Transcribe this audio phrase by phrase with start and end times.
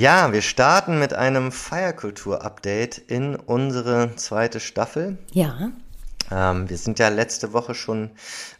[0.00, 5.18] ja, wir starten mit einem Feierkultur-Update in unsere zweite Staffel.
[5.32, 5.72] Ja.
[6.30, 8.10] Ähm, wir sind ja letzte Woche schon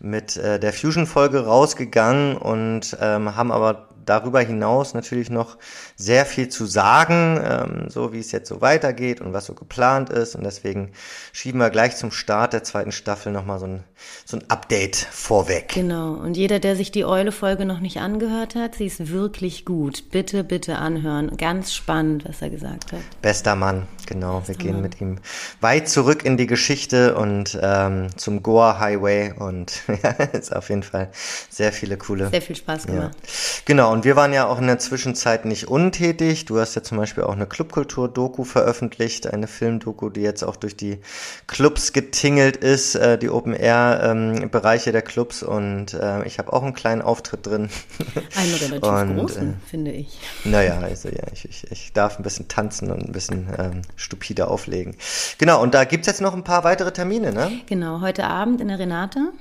[0.01, 5.57] mit äh, der Fusion-Folge rausgegangen und ähm, haben aber darüber hinaus natürlich noch
[5.95, 10.11] sehr viel zu sagen, ähm, so wie es jetzt so weitergeht und was so geplant
[10.11, 10.35] ist.
[10.35, 10.91] Und deswegen
[11.33, 13.85] schieben wir gleich zum Start der zweiten Staffel nochmal so ein,
[14.25, 15.69] so ein Update vorweg.
[15.69, 16.15] Genau.
[16.15, 20.11] Und jeder, der sich die Eule-Folge noch nicht angehört hat, sie ist wirklich gut.
[20.11, 21.37] Bitte, bitte anhören.
[21.37, 23.01] Ganz spannend, was er gesagt hat.
[23.23, 24.39] Bester Mann, genau.
[24.39, 24.83] Bester wir gehen Mann.
[24.83, 25.19] mit ihm
[25.61, 30.83] weit zurück in die Geschichte und ähm, zum Goa Highway und ja, ist auf jeden
[30.83, 31.11] Fall
[31.49, 32.29] sehr viele coole.
[32.31, 33.17] Sehr viel Spaß gemacht.
[33.23, 33.31] Ja.
[33.67, 33.93] Genau.
[33.93, 36.45] Und wir waren ja auch in der Zwischenzeit nicht untätig.
[36.45, 40.77] Du hast ja zum Beispiel auch eine Clubkultur-Doku veröffentlicht, eine Filmdoku, die jetzt auch durch
[40.77, 40.99] die
[41.47, 45.43] Clubs getingelt ist, äh, die Open-Air-Bereiche ähm, der Clubs.
[45.43, 47.69] Und äh, ich habe auch einen kleinen Auftritt drin.
[48.37, 50.19] Einen relativ und, großen, äh, finde ich.
[50.45, 54.49] Naja, also ja, ich, ich, ich darf ein bisschen tanzen und ein bisschen ähm, stupide
[54.49, 54.97] auflegen.
[55.39, 57.51] Genau, und da gibt es jetzt noch ein paar weitere Termine, ne?
[57.67, 59.33] Genau, heute Abend in der Renate.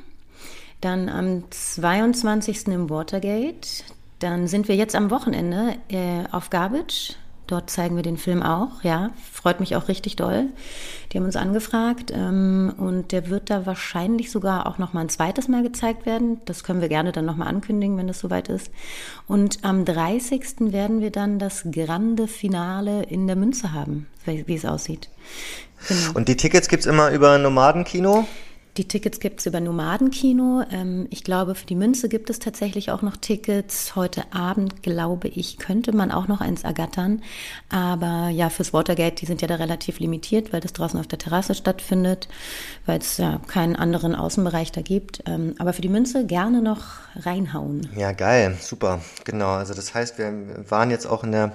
[0.82, 2.68] Dann am 22.
[2.68, 3.84] im Watergate.
[4.20, 7.16] Dann sind wir jetzt am Wochenende äh, auf Garbage.
[7.50, 9.10] Dort zeigen wir den Film auch, ja.
[9.32, 10.46] Freut mich auch richtig doll.
[11.12, 15.10] Die haben uns angefragt ähm, und der wird da wahrscheinlich sogar auch noch mal ein
[15.10, 16.42] zweites Mal gezeigt werden.
[16.46, 18.70] Das können wir gerne dann noch mal ankündigen, wenn es soweit ist.
[19.26, 20.72] Und am 30.
[20.72, 25.10] werden wir dann das grande Finale in der Münze haben, wie, es aussieht.
[25.88, 26.12] Genau.
[26.14, 28.28] Und die Tickets gibt's immer über Nomadenkino?
[28.80, 30.64] Die Tickets gibt es über Nomadenkino.
[30.72, 33.94] Ähm, ich glaube, für die Münze gibt es tatsächlich auch noch Tickets.
[33.98, 37.22] Heute Abend, glaube ich, könnte man auch noch eins ergattern.
[37.68, 41.20] Aber ja, fürs Watergate, die sind ja da relativ limitiert, weil das draußen auf der
[41.20, 42.30] Terrasse stattfindet,
[42.86, 45.24] weil es ja keinen anderen Außenbereich da gibt.
[45.26, 46.86] Ähm, aber für die Münze gerne noch
[47.18, 47.90] reinhauen.
[47.98, 49.02] Ja, geil, super.
[49.26, 49.50] Genau.
[49.56, 50.32] Also das heißt, wir
[50.70, 51.52] waren jetzt auch in der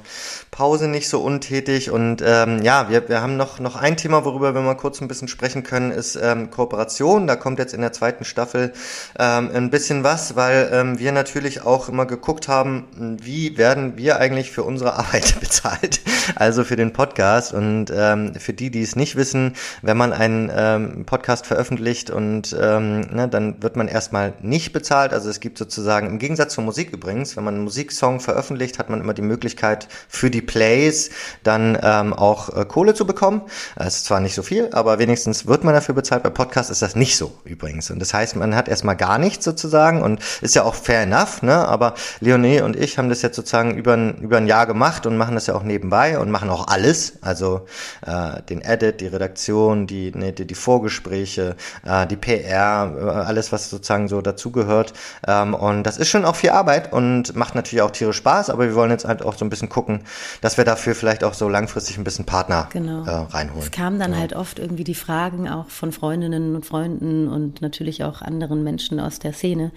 [0.51, 1.91] Pause nicht so untätig.
[1.91, 5.09] Und ähm, ja, wir, wir haben noch, noch ein Thema, worüber wir mal kurz ein
[5.09, 7.14] bisschen sprechen können, ist ähm, Kooperation.
[7.15, 7.27] Produktion.
[7.27, 8.73] Da kommt jetzt in der zweiten Staffel
[9.19, 14.19] ähm, ein bisschen was, weil ähm, wir natürlich auch immer geguckt haben, wie werden wir
[14.19, 16.01] eigentlich für unsere Arbeit bezahlt,
[16.35, 17.55] also für den Podcast.
[17.55, 22.57] Und ähm, für die, die es nicht wissen, wenn man einen ähm, Podcast veröffentlicht und
[22.61, 25.13] ähm, ne, dann wird man erstmal nicht bezahlt.
[25.13, 28.91] Also es gibt sozusagen, im Gegensatz zur Musik übrigens, wenn man einen Musiksong veröffentlicht, hat
[28.91, 31.11] man immer die Möglichkeit für die Plays
[31.43, 33.43] dann ähm, auch äh, Kohle zu bekommen.
[33.77, 36.23] Es ist zwar nicht so viel, aber wenigstens wird man dafür bezahlt.
[36.23, 37.91] Bei Podcast ist das nicht nicht so übrigens.
[37.91, 41.43] Und das heißt, man hat erstmal gar nichts sozusagen und ist ja auch fair enough,
[41.43, 41.55] ne?
[41.69, 45.17] Aber Leonie und ich haben das jetzt sozusagen über ein, über ein Jahr gemacht und
[45.17, 47.19] machen das ja auch nebenbei und machen auch alles.
[47.21, 47.67] Also
[48.07, 53.53] äh, den Edit, die Redaktion, die, ne, die, die Vorgespräche, äh, die PR, äh, alles,
[53.53, 54.95] was sozusagen so dazugehört.
[55.29, 58.65] Ähm, und das ist schon auch viel Arbeit und macht natürlich auch Tiere Spaß, aber
[58.65, 60.01] wir wollen jetzt halt auch so ein bisschen gucken,
[60.41, 63.05] dass wir dafür vielleicht auch so langfristig ein bisschen Partner genau.
[63.05, 63.63] äh, reinholen.
[63.63, 64.19] Es kamen dann ja.
[64.19, 68.63] halt oft irgendwie die Fragen auch von Freundinnen und Freunden, Freunden und natürlich auch anderen
[68.63, 69.73] Menschen aus der Szene.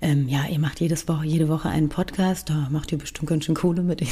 [0.00, 3.44] Ähm, ja, ihr macht jedes Woche, jede Woche einen Podcast, da macht ihr bestimmt ganz
[3.44, 4.02] schön Kohle mit.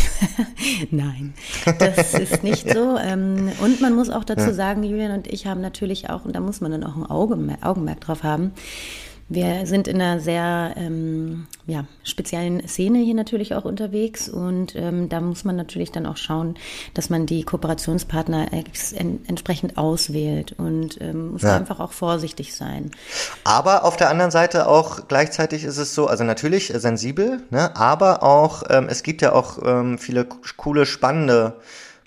[0.92, 1.34] Nein,
[1.80, 2.96] das ist nicht so.
[2.98, 6.40] Ähm, und man muss auch dazu sagen, Julian und ich haben natürlich auch, und da
[6.40, 8.52] muss man dann auch ein Augenmerk, Augenmerk drauf haben,
[9.28, 15.09] wir sind in einer sehr ähm, ja, speziellen Szene hier natürlich auch unterwegs und ähm,
[15.09, 16.54] da muss man natürlich dann auch schauen,
[16.94, 21.56] dass man die Kooperationspartner en entsprechend auswählt und ähm, muss ja.
[21.56, 22.92] einfach auch vorsichtig sein.
[23.42, 28.22] Aber auf der anderen Seite auch gleichzeitig ist es so, also natürlich sensibel, ne, aber
[28.22, 30.24] auch ähm, es gibt ja auch ähm, viele
[30.56, 31.56] coole, spannende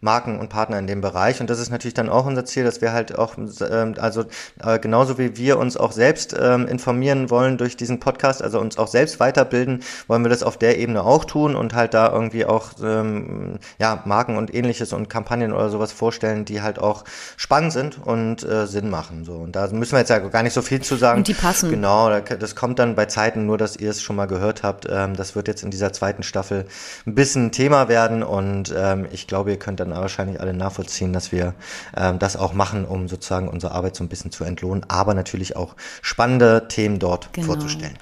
[0.02, 1.42] Marken und Partner in dem Bereich.
[1.42, 4.26] Und das ist natürlich dann auch unser Ziel, dass wir halt auch, ähm, also
[4.64, 8.78] äh, genauso wie wir uns auch selbst ähm, informieren wollen durch diesen Podcast, also uns
[8.78, 12.46] auch selbst weiterbilden, wollen wir das auf der Ebene auch tun und halt da irgendwie
[12.46, 17.04] auch ähm, ja Marken und ähnliches und Kampagnen oder sowas vorstellen, die halt auch
[17.38, 19.26] spannend sind und äh, Sinn machen.
[19.26, 21.20] So und da müssen wir jetzt ja gar nicht so viel zu sagen.
[21.20, 21.70] Und die passen.
[21.70, 24.88] Genau, das kommt dann bei Zeiten nur, dass ihr es schon mal gehört habt.
[24.90, 26.66] Ähm, das wird jetzt in dieser zweiten Staffel
[27.06, 30.54] ein bisschen ein Thema werden und ähm, ich glaube, ihr könnt dann dann wahrscheinlich alle
[30.54, 31.54] nachvollziehen, dass wir
[31.96, 35.56] ähm, das auch machen, um sozusagen unsere Arbeit so ein bisschen zu entlohnen, aber natürlich
[35.56, 37.48] auch spannende Themen dort genau.
[37.48, 37.98] vorzustellen.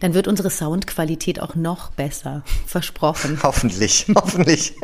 [0.00, 3.40] Dann wird unsere Soundqualität auch noch besser, versprochen.
[3.42, 4.74] Hoffentlich, hoffentlich.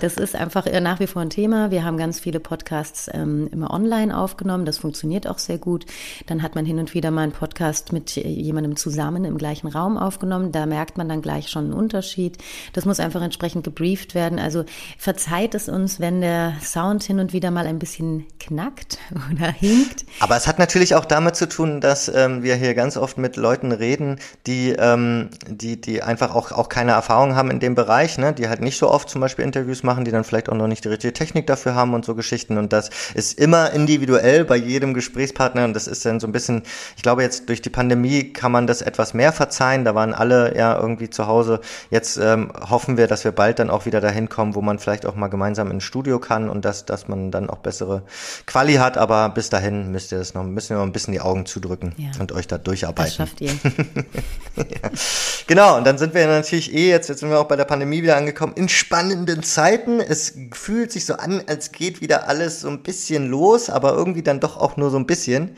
[0.00, 1.70] das ist einfach nach wie vor ein Thema.
[1.70, 4.64] Wir haben ganz viele Podcasts ähm, immer online aufgenommen.
[4.64, 5.86] Das funktioniert auch sehr gut.
[6.26, 9.98] Dann hat man hin und wieder mal einen Podcast mit jemandem zusammen im gleichen Raum
[9.98, 10.52] aufgenommen.
[10.52, 12.38] Da merkt man dann gleich schon einen Unterschied.
[12.72, 14.38] Das muss einfach entsprechend gebrieft werden.
[14.38, 14.64] Also
[14.98, 18.98] verzeiht es uns, wenn der Sound hin und wieder mal ein bisschen knackt
[19.32, 20.04] oder hinkt.
[20.20, 23.36] Aber es hat natürlich auch damit zu tun, dass ähm, wir hier ganz oft mit
[23.36, 28.18] Leuten reden, die, ähm, die, die einfach auch, auch keine Erfahrung haben in dem Bereich,
[28.18, 28.32] ne?
[28.32, 30.84] die halt nicht so oft zum Beispiel Interviews machen, die dann vielleicht auch noch nicht
[30.84, 32.58] die richtige Technik dafür haben und so Geschichten.
[32.58, 35.64] Und das ist immer individuell bei jedem Gesprächspartner.
[35.64, 36.62] Und das ist dann so ein bisschen,
[36.96, 39.84] ich glaube jetzt durch die Pandemie kann man das etwas mehr verzeihen.
[39.84, 41.60] Da waren alle ja irgendwie zu Hause.
[41.90, 45.06] Jetzt ähm, hoffen wir, dass wir bald dann auch wieder dahin kommen, wo man vielleicht
[45.06, 48.02] auch mal gemeinsam ins Studio kann und dass, dass man dann auch bessere
[48.46, 48.98] Quali hat.
[48.98, 51.94] Aber bis dahin müsst ihr das noch, müssen wir noch ein bisschen die Augen zudrücken
[51.96, 52.10] ja.
[52.18, 53.04] und euch da durcharbeiten.
[53.04, 53.52] Das schafft ihr.
[54.56, 54.90] ja.
[55.48, 58.02] Genau, und dann sind wir natürlich eh jetzt, jetzt sind wir auch bei der Pandemie
[58.02, 60.00] wieder angekommen, in spannenden Zeiten.
[60.00, 64.22] Es fühlt sich so an, als geht wieder alles so ein bisschen los, aber irgendwie
[64.22, 65.56] dann doch auch nur so ein bisschen.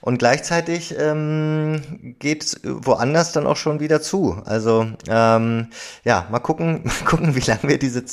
[0.00, 4.40] Und gleichzeitig ähm, geht woanders dann auch schon wieder zu.
[4.44, 5.68] Also ähm,
[6.04, 8.04] ja, mal gucken, mal gucken, wie lange wir diese,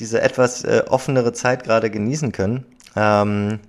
[0.00, 2.66] diese etwas äh, offenere Zeit gerade genießen können.
[2.96, 3.60] Ähm,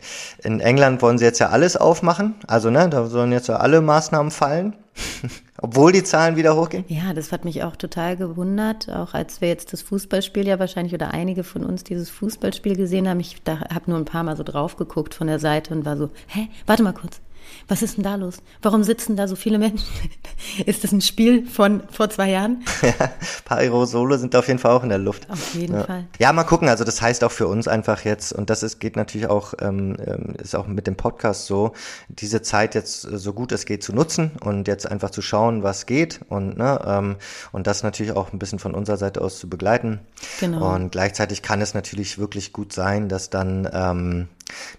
[0.44, 2.36] in England wollen sie jetzt ja alles aufmachen.
[2.48, 4.76] Also, ne, da sollen jetzt ja alle Maßnahmen fallen.
[5.62, 6.86] Obwohl die Zahlen wieder hochgehen?
[6.88, 8.90] Ja, das hat mich auch total gewundert.
[8.90, 13.08] Auch als wir jetzt das Fußballspiel ja wahrscheinlich oder einige von uns dieses Fußballspiel gesehen
[13.08, 13.20] haben.
[13.20, 16.10] Ich habe nur ein paar Mal so drauf geguckt von der Seite und war so,
[16.28, 17.22] hä, warte mal kurz
[17.68, 18.38] was ist denn da los?
[18.62, 19.88] Warum sitzen da so viele Menschen?
[20.66, 22.64] Ist das ein Spiel von vor zwei Jahren?
[22.86, 23.12] Ja, ein
[23.46, 25.28] paar Aerosole sind auf jeden Fall auch in der Luft.
[25.30, 25.84] Auf jeden ja.
[25.84, 26.06] Fall.
[26.20, 26.70] Ja, mal gucken.
[26.70, 29.98] Also das heißt auch für uns einfach jetzt, und das ist, geht natürlich auch, ähm,
[30.06, 31.74] ähm, ist auch mit dem Podcast so,
[32.10, 35.88] diese Zeit jetzt so gut es geht zu nutzen und jetzt einfach zu schauen, was
[35.88, 37.16] geht und, ne, ähm,
[37.52, 40.00] und das natürlich auch ein bisschen von unserer Seite aus zu begleiten.
[40.40, 40.76] Genau.
[40.76, 44.28] Und gleichzeitig kann es natürlich wirklich gut sein, dass dann ähm,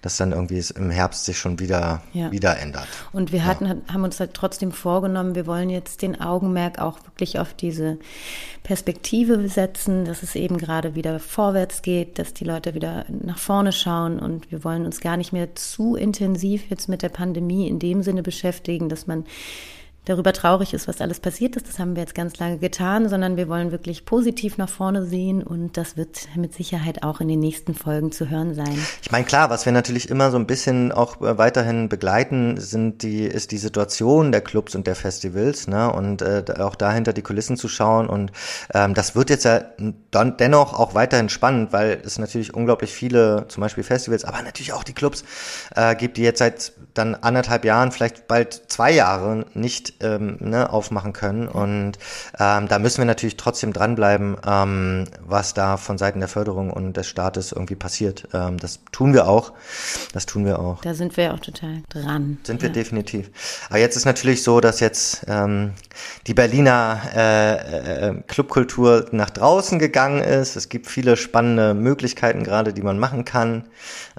[0.03, 2.31] dass dann irgendwie es im Herbst sich schon wieder, ja.
[2.31, 2.89] wieder ändert.
[3.13, 3.77] Und wir hatten, ja.
[3.93, 7.99] haben uns halt trotzdem vorgenommen, wir wollen jetzt den Augenmerk auch wirklich auf diese
[8.63, 13.73] Perspektive setzen, dass es eben gerade wieder vorwärts geht, dass die Leute wieder nach vorne
[13.73, 17.79] schauen und wir wollen uns gar nicht mehr zu intensiv jetzt mit der Pandemie in
[17.79, 19.25] dem Sinne beschäftigen, dass man
[20.07, 21.69] darüber traurig ist, was alles passiert ist.
[21.69, 25.43] Das haben wir jetzt ganz lange getan, sondern wir wollen wirklich positiv nach vorne sehen
[25.43, 28.79] und das wird mit Sicherheit auch in den nächsten Folgen zu hören sein.
[29.03, 33.03] Ich meine, klar, was wir natürlich immer so ein bisschen auch äh, weiterhin begleiten, sind
[33.03, 35.93] die, ist die Situation der Clubs und der Festivals, ne?
[35.93, 38.09] Und äh, auch dahinter die Kulissen zu schauen.
[38.09, 38.31] Und
[38.73, 39.63] ähm, das wird jetzt ja
[40.13, 44.73] dann dennoch auch weiterhin spannend, weil es natürlich unglaublich viele, zum Beispiel Festivals, aber natürlich
[44.73, 45.25] auch die Clubs
[45.75, 50.73] äh, gibt, die jetzt seit dann anderthalb Jahren, vielleicht bald zwei Jahre nicht ähm, ne,
[50.73, 51.49] aufmachen können.
[51.49, 51.99] Und
[52.39, 56.97] ähm, da müssen wir natürlich trotzdem dranbleiben, ähm, was da von Seiten der Förderung und
[56.97, 58.29] des Staates irgendwie passiert.
[58.33, 59.53] Ähm, das tun wir auch.
[60.13, 60.81] Das tun wir auch.
[60.83, 62.39] Da sind wir auch total dran.
[62.45, 63.31] Sind wir definitiv.
[63.69, 65.73] Aber jetzt ist natürlich so, dass jetzt ähm,
[66.27, 70.57] die Berliner äh, äh, Clubkultur nach draußen gegangen ist.
[70.57, 73.65] Es gibt viele spannende Möglichkeiten gerade, die man machen kann.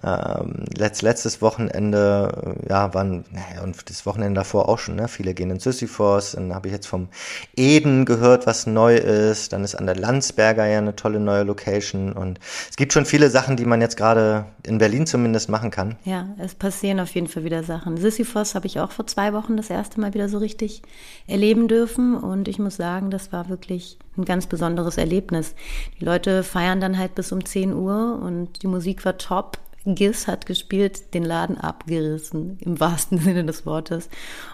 [0.04, 5.08] Ähm, letzt, letztes Wochenende, äh, ja, waren, naja, und das Wochenende davor auch schon, ne?
[5.08, 7.10] Viele gehen ins Sisyphos, dann habe ich jetzt vom
[7.56, 12.14] Eden gehört, was neu ist, dann ist an der Landsberger ja eine tolle neue Location
[12.14, 12.40] und
[12.70, 15.96] es gibt schon viele Sachen, die man jetzt gerade in Berlin zumindest machen kann.
[16.04, 17.98] Ja, es passieren auf jeden Fall wieder Sachen.
[17.98, 20.82] Sisyphos habe ich auch vor zwei Wochen das erste Mal wieder so richtig
[21.28, 25.54] erleben dürfen und ich muss sagen, das war wirklich ein ganz besonderes Erlebnis.
[26.00, 29.60] Die Leute feiern dann halt bis um 10 Uhr und die Musik war top.
[29.96, 34.10] Giss hat gespielt, den Laden abgerissen, im wahrsten Sinne des Wortes.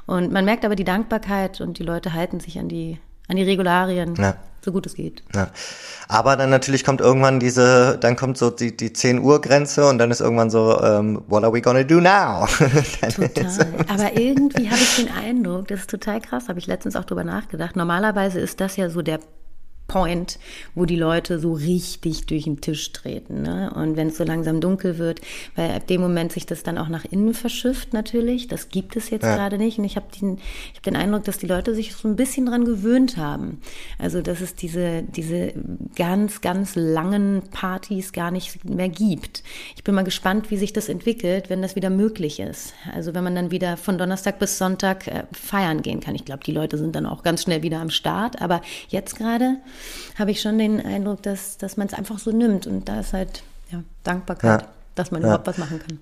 [0.06, 3.44] Und man merkt aber die Dankbarkeit und die Leute halten sich an die, an die
[3.44, 4.16] Regularien.
[4.16, 4.36] Ja.
[4.64, 5.24] So gut es geht.
[5.36, 5.50] Ja.
[6.08, 9.98] Aber dann natürlich kommt irgendwann diese, dann kommt so die, die 10 Uhr Grenze und
[9.98, 12.46] dann ist irgendwann so, um, ähm, what are we gonna do now?
[13.02, 13.68] total.
[13.90, 17.26] Aber irgendwie habe ich den Eindruck, das ist total krass, habe ich letztens auch drüber
[17.26, 17.76] nachgedacht.
[17.76, 19.20] Normalerweise ist das ja so der
[19.94, 20.40] Point,
[20.74, 23.44] wo die Leute so richtig durch den Tisch treten.
[23.44, 23.72] Ne?
[23.76, 25.22] Und wenn es so langsam dunkel wird,
[25.56, 29.12] weil ab dem Moment sich das dann auch nach innen verschifft natürlich, das gibt es
[29.12, 29.36] jetzt ja.
[29.36, 29.78] gerade nicht.
[29.78, 30.40] Und ich habe den,
[30.72, 33.62] ich hab den Eindruck, dass die Leute sich so ein bisschen dran gewöhnt haben.
[34.00, 35.54] Also dass es diese, diese
[35.96, 39.44] ganz, ganz langen Partys gar nicht mehr gibt.
[39.76, 42.74] Ich bin mal gespannt, wie sich das entwickelt, wenn das wieder möglich ist.
[42.92, 46.16] Also wenn man dann wieder von Donnerstag bis Sonntag äh, feiern gehen kann.
[46.16, 48.42] Ich glaube, die Leute sind dann auch ganz schnell wieder am Start.
[48.42, 49.58] Aber jetzt gerade
[50.18, 52.68] habe ich schon den Eindruck, dass, dass man es einfach so nimmt.
[52.68, 54.68] Und da ist halt ja, Dankbarkeit, ja.
[54.96, 56.00] dass man überhaupt was machen kann.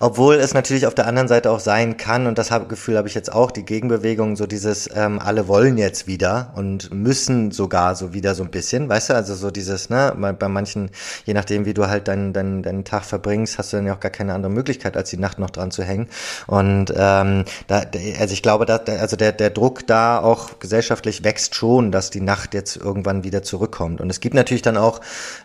[0.00, 3.08] Obwohl es natürlich auf der anderen Seite auch sein kann, und das hab, Gefühl habe
[3.08, 7.94] ich jetzt auch, die Gegenbewegung, so dieses, ähm, alle wollen jetzt wieder und müssen sogar
[7.94, 10.90] so wieder so ein bisschen, weißt du, also so dieses, ne, bei manchen,
[11.24, 14.00] je nachdem, wie du halt deinen, deinen, deinen Tag verbringst, hast du dann ja auch
[14.00, 16.08] gar keine andere Möglichkeit, als die Nacht noch dran zu hängen.
[16.46, 17.82] Und ähm, da,
[18.18, 22.20] also ich glaube, da, also der, der Druck da auch gesellschaftlich wächst schon, dass die
[22.20, 24.00] Nacht jetzt irgendwann wieder zurückkommt.
[24.00, 25.00] Und es gibt natürlich dann auch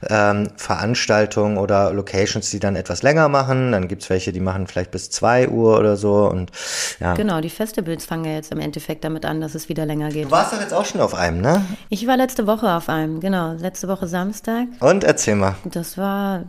[0.07, 4.67] ähm, Veranstaltungen oder Locations, die dann etwas länger machen, dann gibt's welche welche, die machen
[4.67, 6.51] vielleicht bis zwei Uhr oder so und
[6.99, 7.15] ja.
[7.15, 10.25] Genau, die Festivals fangen ja jetzt im Endeffekt damit an, dass es wieder länger geht.
[10.25, 11.65] Du warst doch jetzt auch schon auf einem, ne?
[11.89, 14.67] Ich war letzte Woche auf einem, genau, letzte Woche Samstag.
[14.79, 15.55] Und erzähl mal.
[15.65, 16.43] Das war,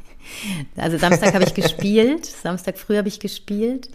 [0.76, 3.88] also Samstag habe ich gespielt, Samstag früh habe ich gespielt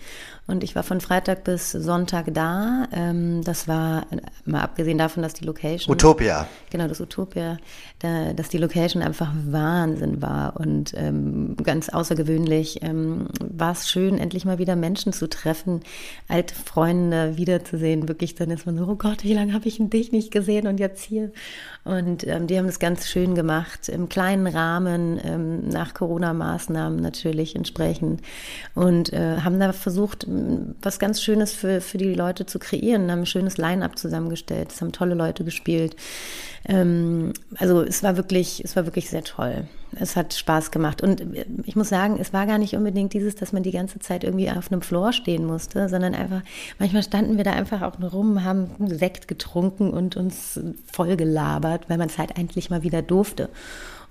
[0.45, 2.87] und ich war von Freitag bis Sonntag da.
[2.91, 4.05] Ähm, das war,
[4.43, 5.93] mal abgesehen davon, dass die Location.
[5.93, 6.47] Utopia.
[6.69, 7.57] Genau, das Utopia.
[7.99, 12.83] Da, dass die Location einfach Wahnsinn war und ähm, ganz außergewöhnlich.
[12.83, 15.79] Ähm, war es schön, endlich mal wieder Menschen zu treffen,
[16.27, 18.09] alte Freunde wiederzusehen.
[18.09, 20.77] Wirklich, dann ist man so, oh Gott, wie lange habe ich dich nicht gesehen und
[20.77, 21.31] jetzt hier.
[21.85, 28.21] Und die haben es ganz schön gemacht, im kleinen Rahmen, nach Corona-Maßnahmen natürlich entsprechend.
[28.73, 30.25] Und äh, haben da versucht,
[30.81, 34.81] was ganz Schönes für, für die Leute zu kreieren, haben ein schönes Line-up zusammengestellt, es
[34.81, 35.95] haben tolle Leute gespielt.
[36.65, 39.67] Ähm, also es war wirklich, es war wirklich sehr toll.
[39.99, 41.01] Es hat Spaß gemacht.
[41.01, 43.99] Und äh, ich muss sagen, es war gar nicht unbedingt dieses, dass man die ganze
[43.99, 46.41] Zeit irgendwie auf einem Floor stehen musste, sondern einfach,
[46.79, 50.59] manchmal standen wir da einfach auch nur rum, haben Sekt getrunken und uns
[50.91, 53.49] voll gelabert, weil man es halt endlich mal wieder durfte.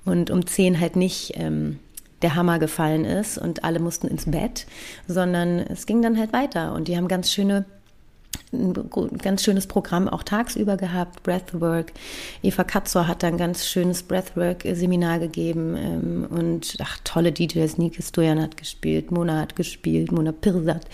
[0.05, 1.79] Und um zehn halt nicht ähm,
[2.23, 4.67] der Hammer gefallen ist und alle mussten ins Bett,
[5.07, 6.75] sondern es ging dann halt weiter.
[6.75, 7.65] Und die haben ganz schöne
[8.53, 11.93] ein ganz schönes Programm auch tagsüber gehabt, Breathwork.
[12.43, 18.03] Eva Katzor hat dann ein ganz schönes Breathwork-Seminar gegeben ähm, und ach, tolle DJs, Nike
[18.03, 20.87] Stojan hat gespielt, Mona hat gespielt, Mona Pirsat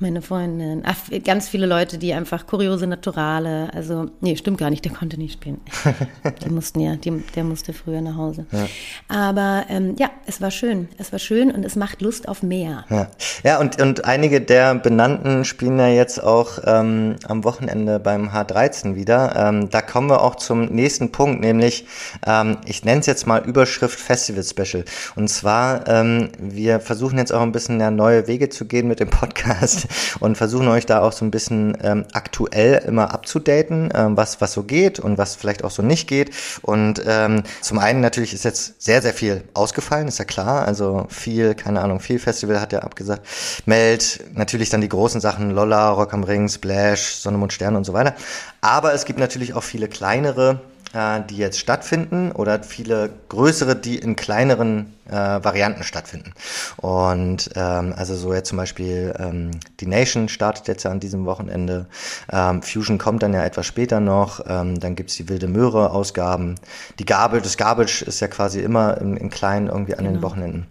[0.00, 4.84] meine Freundin, ach, ganz viele Leute, die einfach kuriose Naturale, also, nee, stimmt gar nicht,
[4.84, 5.60] der konnte nicht spielen.
[6.44, 8.46] die mussten ja, die, der musste früher nach Hause.
[8.52, 8.68] Ja.
[9.08, 12.84] Aber ähm, ja, es war schön, es war schön und es macht Lust auf mehr.
[12.90, 13.08] Ja,
[13.42, 18.94] ja und, und einige der Benannten spielen ja jetzt auch ähm, am Wochenende beim H13
[18.94, 19.34] wieder.
[19.36, 21.86] Ähm, da kommen wir auch zum nächsten Punkt, nämlich,
[22.24, 24.84] ähm, ich nenne es jetzt mal Überschrift Festival Special.
[25.16, 29.00] Und zwar, ähm, wir versuchen jetzt auch ein bisschen ja, neue Wege zu gehen mit
[29.00, 29.87] dem Podcast
[30.20, 34.52] und versuchen euch da auch so ein bisschen ähm, aktuell immer abzudaten, ähm, was, was
[34.52, 36.30] so geht und was vielleicht auch so nicht geht.
[36.62, 40.66] Und ähm, zum einen natürlich ist jetzt sehr, sehr viel ausgefallen, ist ja klar.
[40.66, 43.26] Also viel, keine Ahnung, viel Festival hat ja abgesagt.
[43.66, 47.84] Meld, natürlich dann die großen Sachen, Lolla, Rock am Ring, Splash, Sonne, Mond, Sterne und
[47.84, 48.14] so weiter.
[48.60, 50.60] Aber es gibt natürlich auch viele kleinere
[50.92, 56.32] äh, die jetzt stattfinden oder viele größere, die in kleineren äh, Varianten stattfinden.
[56.76, 61.24] Und ähm, also so jetzt zum Beispiel ähm, die Nation startet jetzt ja an diesem
[61.26, 61.86] Wochenende.
[62.30, 64.40] Ähm, Fusion kommt dann ja etwas später noch.
[64.46, 66.56] Ähm, dann gibt's die Wilde Möhre-Ausgaben.
[66.98, 70.16] Die Gabel, das Garbage ist ja quasi immer in, in klein irgendwie an genau.
[70.16, 70.66] den Wochenenden.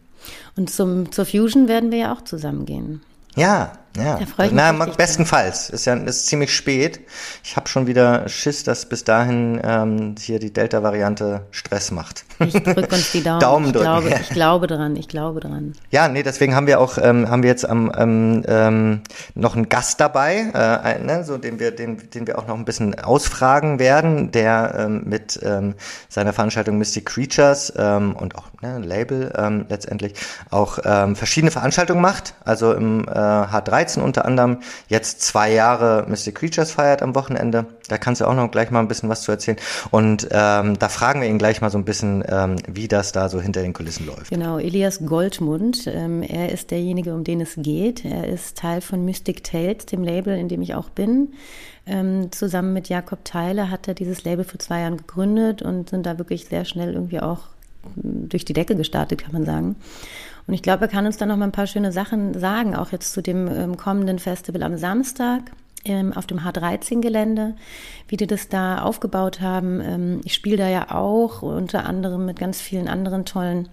[0.55, 3.01] Und zum, zur Fusion werden wir ja auch zusammen gehen.
[3.35, 4.19] Ja, ja.
[4.51, 5.69] Na, bestenfalls.
[5.69, 7.01] Ist ja ist ziemlich spät.
[7.43, 12.25] Ich habe schon wieder Schiss, dass bis dahin ähm, hier die Delta-Variante Stress macht.
[12.39, 13.39] Ich drücke uns die Daumen.
[13.39, 15.73] Daumen ich, glaube, ich glaube dran, ich glaube dran.
[15.91, 19.01] Ja, nee, deswegen haben wir auch, ähm, haben wir jetzt am ähm, ähm,
[19.35, 22.65] noch einen Gast dabei, äh, ne, so den wir, den, den wir auch noch ein
[22.65, 25.75] bisschen ausfragen werden, der ähm, mit ähm,
[26.09, 30.13] seiner Veranstaltung Mystic Creatures ähm, und auch ne, Label ähm, letztendlich
[30.51, 32.35] auch ähm, verschiedene Veranstaltungen macht.
[32.43, 37.65] Also im äh, H3 2013 unter anderem jetzt zwei Jahre Mystic Creatures feiert am Wochenende.
[37.87, 39.57] Da kannst du auch noch gleich mal ein bisschen was zu erzählen.
[39.91, 43.29] Und ähm, da fragen wir ihn gleich mal so ein bisschen, ähm, wie das da
[43.29, 44.29] so hinter den Kulissen läuft.
[44.29, 48.05] Genau, Elias Goldmund, ähm, er ist derjenige, um den es geht.
[48.05, 51.33] Er ist Teil von Mystic Tales, dem Label, in dem ich auch bin.
[51.85, 56.05] Ähm, zusammen mit Jakob Theile hat er dieses Label vor zwei Jahren gegründet und sind
[56.05, 57.39] da wirklich sehr schnell irgendwie auch
[57.95, 59.75] durch die Decke gestartet, kann man sagen.
[60.47, 62.91] Und ich glaube, er kann uns da noch mal ein paar schöne Sachen sagen, auch
[62.91, 65.51] jetzt zu dem ähm, kommenden Festival am Samstag
[65.83, 67.55] ähm, auf dem H13-Gelände,
[68.07, 69.81] wie die das da aufgebaut haben.
[69.81, 73.67] Ähm, ich spiele da ja auch, unter anderem mit ganz vielen anderen tollen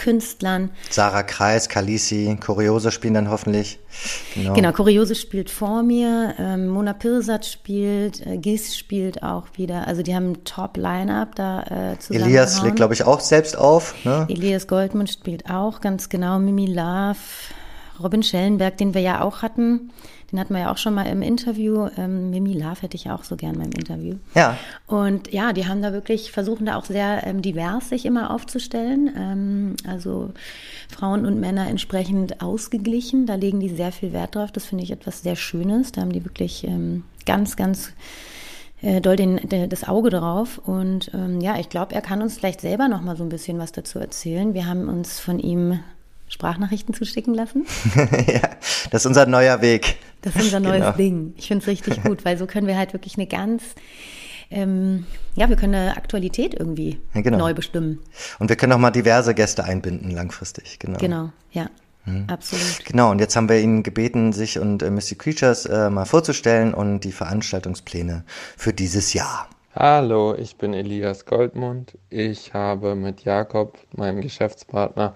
[0.00, 0.70] Künstlern.
[0.88, 3.78] Sarah Kreis, Kalisi, Kuriose spielen dann hoffentlich.
[4.34, 9.86] Genau, genau Kuriose spielt vor mir, ähm, Mona Pirsat spielt, äh, Gis spielt auch wieder.
[9.86, 12.24] Also die haben ein Top-Line-Up da äh, zusammen.
[12.24, 13.94] Elias legt, glaube ich, auch selbst auf.
[14.04, 14.26] Ne?
[14.30, 16.38] Elias Goldmund spielt auch, ganz genau.
[16.38, 17.18] Mimi Love,
[18.02, 19.90] Robin Schellenberg, den wir ja auch hatten,
[20.30, 21.88] den hatten wir ja auch schon mal im Interview.
[21.96, 24.16] Ähm, Mimi Love hätte ich ja auch so gern mal im Interview.
[24.34, 24.56] Ja.
[24.86, 29.12] Und ja, die haben da wirklich, versuchen da auch sehr ähm, divers sich immer aufzustellen.
[29.16, 30.32] Ähm, also
[30.88, 33.26] Frauen und Männer entsprechend ausgeglichen.
[33.26, 34.52] Da legen die sehr viel Wert drauf.
[34.52, 35.92] Das finde ich etwas sehr Schönes.
[35.92, 37.92] Da haben die wirklich ähm, ganz, ganz
[38.82, 40.58] äh, doll den, de, das Auge drauf.
[40.58, 43.58] Und ähm, ja, ich glaube, er kann uns vielleicht selber noch mal so ein bisschen
[43.58, 44.54] was dazu erzählen.
[44.54, 45.80] Wir haben uns von ihm
[46.30, 47.66] Sprachnachrichten zuschicken lassen.
[47.94, 48.40] ja,
[48.90, 49.96] das ist unser neuer Weg.
[50.22, 50.92] Das ist unser neues genau.
[50.92, 51.34] Ding.
[51.36, 53.62] Ich finde es richtig gut, weil so können wir halt wirklich eine ganz
[54.50, 55.06] ähm,
[55.36, 57.38] ja, wir können eine Aktualität irgendwie ja, genau.
[57.38, 58.00] neu bestimmen.
[58.38, 60.98] Und wir können auch mal diverse Gäste einbinden langfristig, genau.
[60.98, 61.68] Genau, ja.
[62.04, 62.24] Mhm.
[62.28, 62.84] Absolut.
[62.84, 66.74] Genau, und jetzt haben wir ihn gebeten, sich und äh, Mystic Creatures äh, mal vorzustellen
[66.74, 68.24] und die Veranstaltungspläne
[68.56, 69.48] für dieses Jahr.
[69.74, 71.96] Hallo, ich bin Elias Goldmund.
[72.08, 75.14] Ich habe mit Jakob, meinem Geschäftspartner,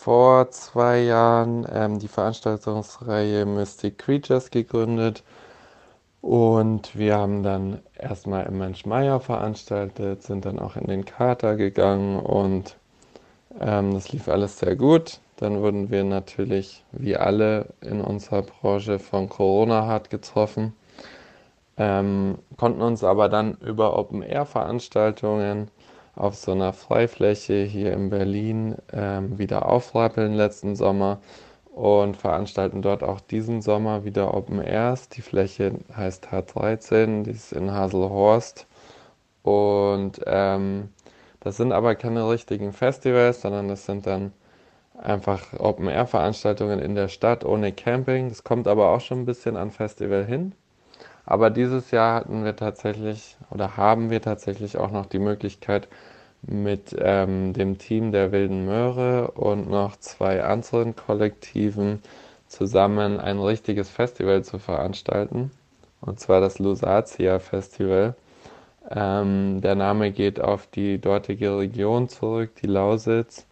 [0.00, 5.22] vor zwei Jahren ähm, die Veranstaltungsreihe Mystic Creatures gegründet.
[6.22, 11.56] Und wir haben dann erstmal im Mensch Meier veranstaltet, sind dann auch in den Kater
[11.56, 12.76] gegangen und
[13.60, 15.20] ähm, das lief alles sehr gut.
[15.36, 20.72] Dann wurden wir natürlich, wie alle in unserer Branche, von Corona hart getroffen,
[21.76, 25.70] ähm, konnten uns aber dann über Open-Air-Veranstaltungen
[26.16, 31.20] auf so einer Freifläche hier in Berlin ähm, wieder aufrappeln letzten Sommer
[31.72, 35.08] und veranstalten dort auch diesen Sommer wieder Open Airs.
[35.08, 38.66] Die Fläche heißt H13, die ist in Haselhorst.
[39.42, 40.90] Und ähm,
[41.40, 44.32] das sind aber keine richtigen Festivals, sondern das sind dann
[44.98, 48.28] einfach Open-Air-Veranstaltungen in der Stadt ohne Camping.
[48.28, 50.54] Das kommt aber auch schon ein bisschen an Festival hin.
[51.30, 55.88] Aber dieses Jahr hatten wir tatsächlich oder haben wir tatsächlich auch noch die Möglichkeit,
[56.42, 62.02] mit ähm, dem Team der Wilden Möhre und noch zwei anderen Kollektiven
[62.48, 65.50] zusammen ein richtiges Festival zu veranstalten.
[66.00, 68.14] Und zwar das Lusatia Festival.
[68.90, 73.46] Ähm, der Name geht auf die dortige Region zurück, die Lausitz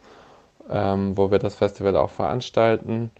[0.70, 3.10] ähm, wo wir das Festival auch veranstalten.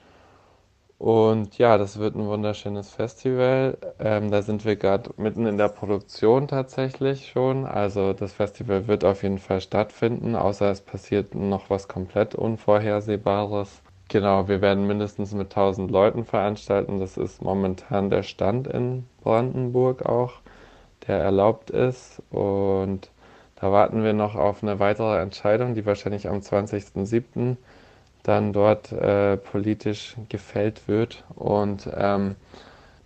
[0.99, 3.78] Und ja, das wird ein wunderschönes Festival.
[4.00, 7.66] Ähm, da sind wir gerade mitten in der Produktion tatsächlich schon.
[7.66, 13.81] Also das Festival wird auf jeden Fall stattfinden, außer es passiert noch was komplett Unvorhersehbares.
[14.09, 16.99] Genau, wir werden mindestens mit 1000 Leuten veranstalten.
[16.99, 20.35] Das ist momentan der Stand in Brandenburg auch,
[21.07, 22.22] der erlaubt ist.
[22.31, 23.11] Und
[23.57, 27.57] da warten wir noch auf eine weitere Entscheidung, die wahrscheinlich am 20.07.
[28.29, 31.25] dann dort äh, politisch gefällt wird.
[31.35, 32.37] Und ähm,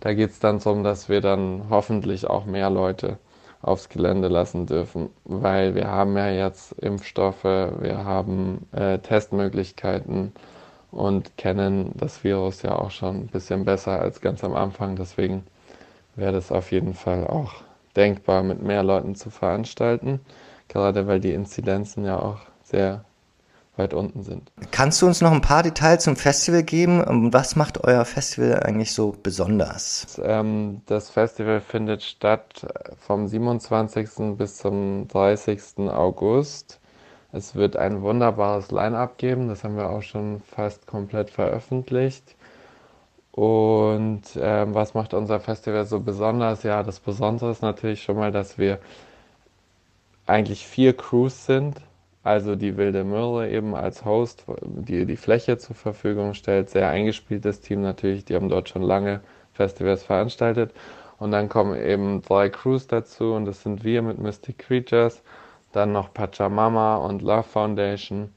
[0.01, 3.17] da geht es dann darum, dass wir dann hoffentlich auch mehr Leute
[3.61, 10.33] aufs Gelände lassen dürfen, weil wir haben ja jetzt Impfstoffe, wir haben äh, Testmöglichkeiten
[10.91, 14.97] und kennen das Virus ja auch schon ein bisschen besser als ganz am Anfang.
[14.97, 15.45] Deswegen
[16.17, 17.53] wäre das auf jeden Fall auch
[17.95, 20.19] denkbar, mit mehr Leuten zu veranstalten,
[20.67, 23.05] gerade weil die Inzidenzen ja auch sehr
[23.75, 24.51] weit unten sind.
[24.71, 27.33] Kannst du uns noch ein paar Details zum Festival geben?
[27.33, 30.21] Was macht euer Festival eigentlich so besonders?
[30.23, 32.67] Ähm, das Festival findet statt
[32.99, 34.37] vom 27.
[34.37, 35.89] bis zum 30.
[35.89, 36.79] August.
[37.31, 42.35] Es wird ein wunderbares Line-up geben, das haben wir auch schon fast komplett veröffentlicht.
[43.31, 46.61] Und ähm, was macht unser Festival so besonders?
[46.61, 48.77] Ja, das Besondere ist natürlich schon mal, dass wir
[50.27, 51.81] eigentlich vier Crews sind.
[52.23, 56.69] Also die Wilde Möhre eben als Host, die die Fläche zur Verfügung stellt.
[56.69, 60.73] Sehr eingespieltes Team natürlich, die haben dort schon lange Festivals veranstaltet.
[61.19, 65.21] Und dann kommen eben drei Crews dazu und das sind wir mit Mystic Creatures,
[65.73, 68.29] dann noch Pachamama und Love Foundation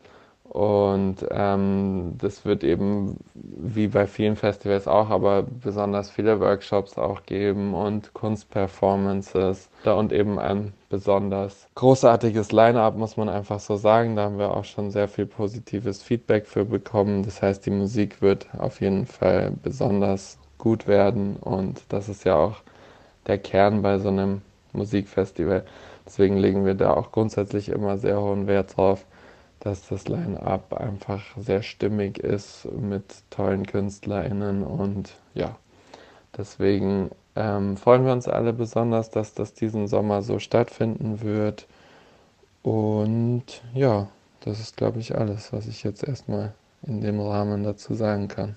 [0.48, 7.24] und ähm, das wird eben wie bei vielen Festivals auch, aber besonders viele Workshops auch
[7.24, 9.68] geben und Kunstperformances.
[9.82, 14.16] Da und eben ein besonders großartiges Line-up, muss man einfach so sagen.
[14.16, 17.22] Da haben wir auch schon sehr viel positives Feedback für bekommen.
[17.22, 22.36] Das heißt, die Musik wird auf jeden Fall besonders gut werden und das ist ja
[22.36, 22.62] auch
[23.26, 25.64] der Kern bei so einem Musikfestival.
[26.06, 29.04] Deswegen legen wir da auch grundsätzlich immer sehr hohen Wert drauf
[29.60, 35.56] dass das Line-up einfach sehr stimmig ist mit tollen KünstlerInnen und ja,
[36.36, 41.66] deswegen ähm, freuen wir uns alle besonders, dass das diesen Sommer so stattfinden wird.
[42.62, 44.08] Und ja,
[44.40, 48.56] das ist, glaube ich, alles, was ich jetzt erstmal in dem Rahmen dazu sagen kann.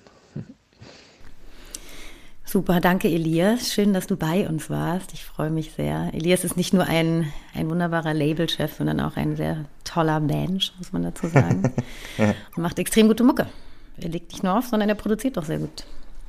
[2.50, 3.72] Super, danke Elias.
[3.72, 5.12] Schön, dass du bei uns warst.
[5.12, 6.10] Ich freue mich sehr.
[6.12, 10.92] Elias ist nicht nur ein, ein wunderbarer Labelchef, sondern auch ein sehr toller Mensch, muss
[10.92, 11.72] man dazu sagen.
[12.18, 13.46] Und macht extrem gute Mucke.
[13.98, 15.84] er legt nicht nur auf, sondern er produziert doch sehr gut.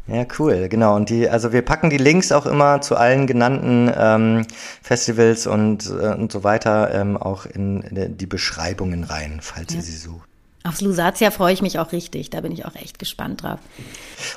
[0.06, 0.96] Ja, cool, genau.
[0.96, 4.46] Und die, also wir packen die Links auch immer zu allen genannten ähm,
[4.84, 9.80] Festivals und, äh, und so weiter ähm, auch in, in die Beschreibungen rein, falls ja.
[9.80, 10.31] ihr sie sucht.
[10.64, 12.30] Aufs Lusatia freue ich mich auch richtig.
[12.30, 13.60] Da bin ich auch echt gespannt drauf.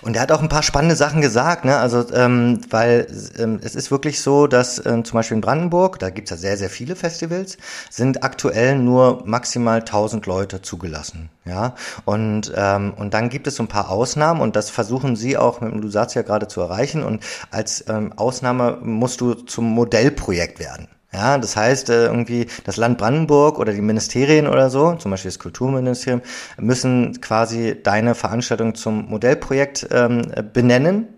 [0.00, 1.76] Und er hat auch ein paar spannende Sachen gesagt, ne?
[1.76, 3.06] Also, ähm, weil
[3.38, 6.56] ähm, es ist wirklich so, dass ähm, zum Beispiel in Brandenburg, da gibt's ja sehr,
[6.56, 7.58] sehr viele Festivals,
[7.90, 11.28] sind aktuell nur maximal 1000 Leute zugelassen.
[11.44, 11.74] Ja,
[12.06, 15.60] und, ähm, und dann gibt es so ein paar Ausnahmen und das versuchen sie auch
[15.60, 17.02] mit dem Lusatia gerade zu erreichen.
[17.02, 20.88] Und als ähm, Ausnahme musst du zum Modellprojekt werden.
[21.14, 25.30] Ja, das heißt, äh, irgendwie das Land Brandenburg oder die Ministerien oder so, zum Beispiel
[25.30, 26.22] das Kulturministerium,
[26.58, 30.22] müssen quasi deine Veranstaltung zum Modellprojekt ähm,
[30.52, 31.08] benennen.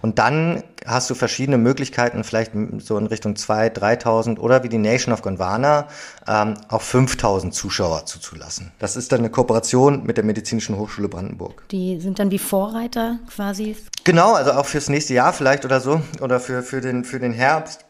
[0.00, 4.78] Und dann hast du verschiedene Möglichkeiten, vielleicht so in Richtung 2.000, 3.000 oder wie die
[4.78, 5.88] Nation of Gondwana
[6.26, 8.72] ähm, auch 5.000 Zuschauer zuzulassen.
[8.78, 11.68] Das ist dann eine Kooperation mit der Medizinischen Hochschule Brandenburg.
[11.70, 13.76] Die sind dann wie Vorreiter quasi?
[14.04, 17.32] Genau, also auch fürs nächste Jahr vielleicht oder so oder für, für, den, für den
[17.32, 17.85] Herbst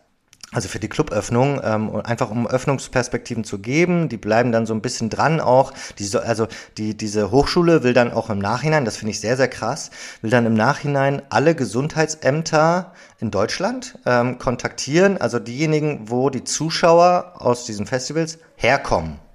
[0.57, 4.09] also für die Cluböffnung, ähm, einfach um Öffnungsperspektiven zu geben.
[4.09, 5.71] Die bleiben dann so ein bisschen dran auch.
[5.99, 9.37] Die, so, also die, diese Hochschule will dann auch im Nachhinein, das finde ich sehr,
[9.37, 9.91] sehr krass,
[10.23, 17.35] will dann im Nachhinein alle Gesundheitsämter in Deutschland ähm, kontaktieren, also diejenigen, wo die Zuschauer
[17.35, 19.26] aus diesen Festivals herkommen.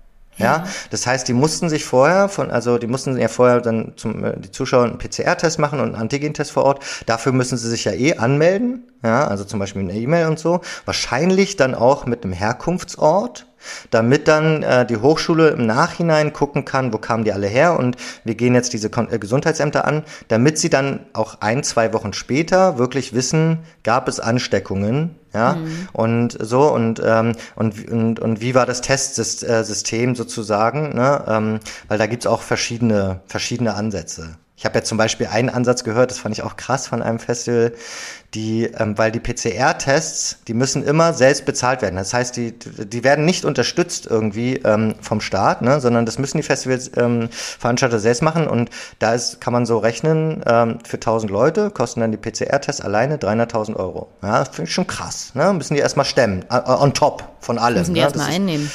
[0.41, 4.23] Ja, das heißt, die mussten sich vorher von, also die mussten ja vorher dann zum
[4.23, 6.83] äh, die Zuschauer einen PCR-Test machen und einen Antigen-Test vor Ort.
[7.05, 10.61] Dafür müssen sie sich ja eh anmelden, ja, also zum Beispiel eine E-Mail und so.
[10.85, 13.47] Wahrscheinlich dann auch mit einem Herkunftsort
[13.89, 17.95] damit dann äh, die Hochschule im Nachhinein gucken kann, wo kamen die alle her und
[18.23, 22.13] wir gehen jetzt diese Kon äh, Gesundheitsämter an, damit sie dann auch ein, zwei Wochen
[22.13, 25.87] später wirklich wissen, gab es Ansteckungen, ja, mhm.
[25.93, 31.23] und so und, ähm, und, und, und wie war das Testsystem sozusagen, ne?
[31.27, 34.37] ähm, weil da gibt's auch verschiedene, verschiedene Ansätze.
[34.61, 37.17] Ich habe ja zum Beispiel einen Ansatz gehört, das fand ich auch krass von einem
[37.17, 37.73] Festival,
[38.35, 41.95] die, ähm, weil die PCR-Tests, die müssen immer selbst bezahlt werden.
[41.95, 46.37] Das heißt, die, die werden nicht unterstützt irgendwie ähm, vom Staat, ne, sondern das müssen
[46.37, 48.45] die Festivalveranstalter ähm, selbst machen.
[48.45, 48.69] Und
[48.99, 53.17] da ist, kann man so rechnen, ähm, für 1000 Leute kosten dann die PCR-Tests alleine
[53.17, 54.09] 300.000 Euro.
[54.21, 55.31] Ja, finde ich schon krass.
[55.33, 55.51] Ne?
[55.53, 57.79] Müssen die erstmal stemmen, on top von allem.
[57.79, 58.05] Müssen die ne?
[58.05, 58.69] erstmal einnehmen.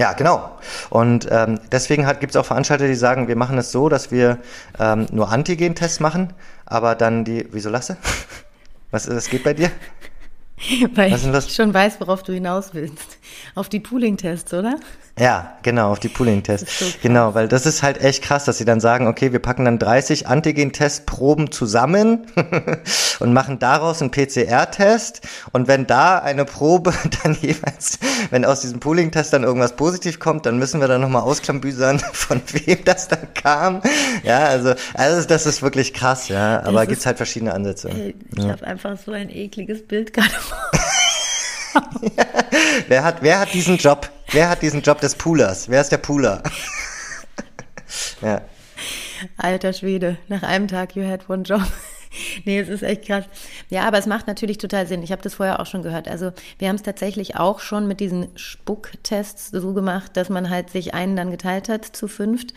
[0.00, 0.50] Ja, genau.
[0.88, 4.38] Und ähm, deswegen gibt es auch Veranstalter, die sagen, wir machen es so, dass wir
[4.78, 6.32] ähm, nur Antigen-Tests machen,
[6.64, 7.46] aber dann die.
[7.52, 7.98] Wieso lasse?
[8.92, 9.70] Was, was geht bei dir?
[10.96, 13.18] Weil ich schon weiß, worauf du hinaus willst.
[13.54, 14.80] Auf die Pooling-Tests, oder?
[15.20, 16.78] Ja, genau, auf die Pooling-Tests.
[16.78, 19.66] So genau, weil das ist halt echt krass, dass sie dann sagen, okay, wir packen
[19.66, 22.26] dann 30 Antigen-Testproben zusammen
[23.20, 25.20] und machen daraus einen PCR-Test.
[25.52, 27.98] Und wenn da eine Probe dann jeweils,
[28.30, 32.40] wenn aus diesem Pooling-Test dann irgendwas positiv kommt, dann müssen wir dann nochmal ausklambüsern, von
[32.52, 33.82] wem das dann kam.
[34.22, 36.62] Ja, also, also das ist wirklich krass, ja.
[36.64, 37.90] Aber gibt es halt verschiedene Ansätze.
[37.90, 38.52] Ey, ich ja.
[38.52, 40.56] habe einfach so ein ekliges Bild gerade vor.
[42.88, 44.10] wer, hat, wer hat diesen Job?
[44.32, 45.68] Wer hat diesen Job des Poolers?
[45.68, 46.42] Wer ist der Pooler?
[48.20, 48.42] ja.
[49.36, 51.62] Alter Schwede, nach einem Tag, you had one job.
[52.44, 53.24] nee, es ist echt krass.
[53.68, 55.02] Ja, aber es macht natürlich total Sinn.
[55.02, 56.08] Ich habe das vorher auch schon gehört.
[56.08, 60.70] Also wir haben es tatsächlich auch schon mit diesen Spucktests so gemacht, dass man halt
[60.70, 62.52] sich einen dann geteilt hat zu fünft.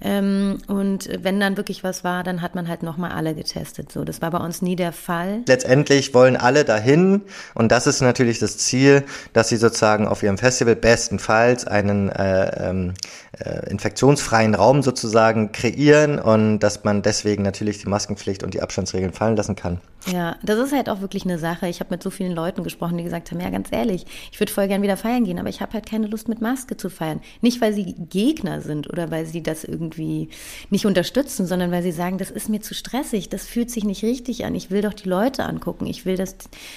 [0.00, 3.92] Ähm, und wenn dann wirklich was war, dann hat man halt nochmal alle getestet.
[3.92, 5.42] So, das war bei uns nie der Fall.
[5.46, 7.22] Letztendlich wollen alle dahin
[7.54, 12.68] und das ist natürlich das Ziel, dass sie sozusagen auf ihrem Festival bestenfalls einen äh,
[12.68, 12.94] ähm,
[13.38, 18.97] äh, infektionsfreien Raum sozusagen kreieren und dass man deswegen natürlich die Maskenpflicht und die Abstandsregeln
[19.12, 19.80] fallen lassen kann.
[20.06, 21.68] Ja, das ist halt auch wirklich eine Sache.
[21.68, 24.52] Ich habe mit so vielen Leuten gesprochen, die gesagt haben, ja, ganz ehrlich, ich würde
[24.52, 27.20] voll gern wieder feiern gehen, aber ich habe halt keine Lust mit Maske zu feiern.
[27.42, 30.30] Nicht, weil sie Gegner sind oder weil sie das irgendwie
[30.70, 34.02] nicht unterstützen, sondern weil sie sagen, das ist mir zu stressig, das fühlt sich nicht
[34.02, 34.54] richtig an.
[34.54, 35.86] Ich will doch die Leute angucken.
[35.86, 36.36] Ich will, dass,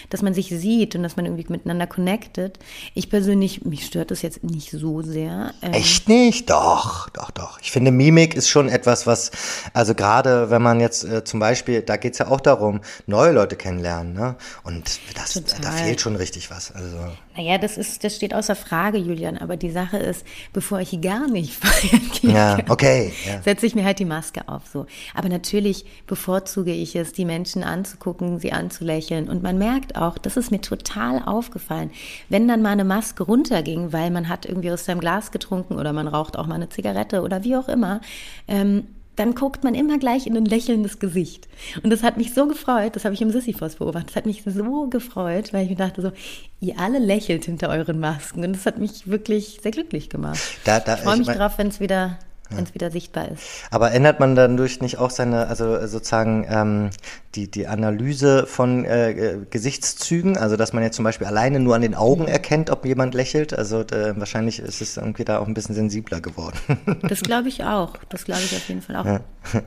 [0.10, 2.60] dass man sich sieht und dass man irgendwie miteinander connectet.
[2.95, 5.53] Ich persönlich, mich stört das jetzt nicht so sehr.
[5.62, 6.49] Ähm, Echt nicht?
[6.49, 7.60] Doch, doch, doch.
[7.62, 9.31] Ich finde, Mimik ist schon etwas, was,
[9.73, 13.32] also gerade wenn man jetzt äh, zum Beispiel, da geht es ja auch darum, neue
[13.32, 14.36] Leute kennenlernen, ne?
[14.63, 16.71] Und das, da fehlt schon richtig was.
[16.71, 16.97] Also.
[17.36, 19.38] Naja, das ist, das steht außer Frage, Julian.
[19.38, 23.41] Aber die Sache ist, bevor ich gar nicht feiern gehe, ja, okay, ja.
[23.41, 24.63] setze ich mir halt die Maske auf.
[24.71, 24.86] So.
[25.13, 29.30] Aber natürlich bevorzuge ich es, die Menschen anzugucken, sie anzulächeln.
[29.30, 31.91] Und man merkt auch, das ist mir total aufgefallen,
[32.30, 35.93] wenn dann mal eine Maske runterging, weil man hat irgendwie aus seinem Glas getrunken oder
[35.93, 38.02] man raucht auch mal eine Zigarette oder wie auch immer.
[38.47, 41.47] Ähm, dann guckt man immer gleich in ein lächelndes Gesicht.
[41.84, 44.43] Und das hat mich so gefreut, das habe ich im Sisyphos beobachtet, das hat mich
[44.45, 46.12] so gefreut, weil ich mir dachte so,
[46.60, 50.39] ihr alle lächelt hinter euren Masken und das hat mich wirklich sehr glücklich gemacht.
[50.63, 52.17] Da, da, ich freue mich ich mein, drauf, wenn es wieder
[52.56, 53.43] wenn es wieder sichtbar ist.
[53.71, 56.89] Aber ändert man dadurch nicht auch seine, also sozusagen ähm,
[57.35, 61.75] die, die Analyse von äh, äh, Gesichtszügen, also dass man jetzt zum Beispiel alleine nur
[61.75, 63.57] an den Augen erkennt, ob jemand lächelt?
[63.57, 66.57] Also äh, wahrscheinlich ist es irgendwie da auch ein bisschen sensibler geworden.
[67.03, 67.97] Das glaube ich auch.
[68.09, 69.05] Das glaube ich auf jeden Fall auch.
[69.05, 69.21] Ja.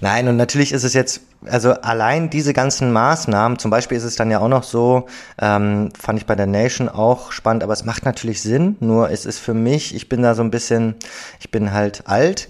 [0.00, 4.16] Nein, und natürlich ist es jetzt, also allein diese ganzen Maßnahmen, zum Beispiel ist es
[4.16, 5.06] dann ja auch noch so,
[5.40, 9.26] ähm, fand ich bei der Nation auch spannend, aber es macht natürlich Sinn, nur es
[9.26, 10.94] ist für mich, ich bin da so ein bisschen,
[11.38, 12.48] ich bin halt alt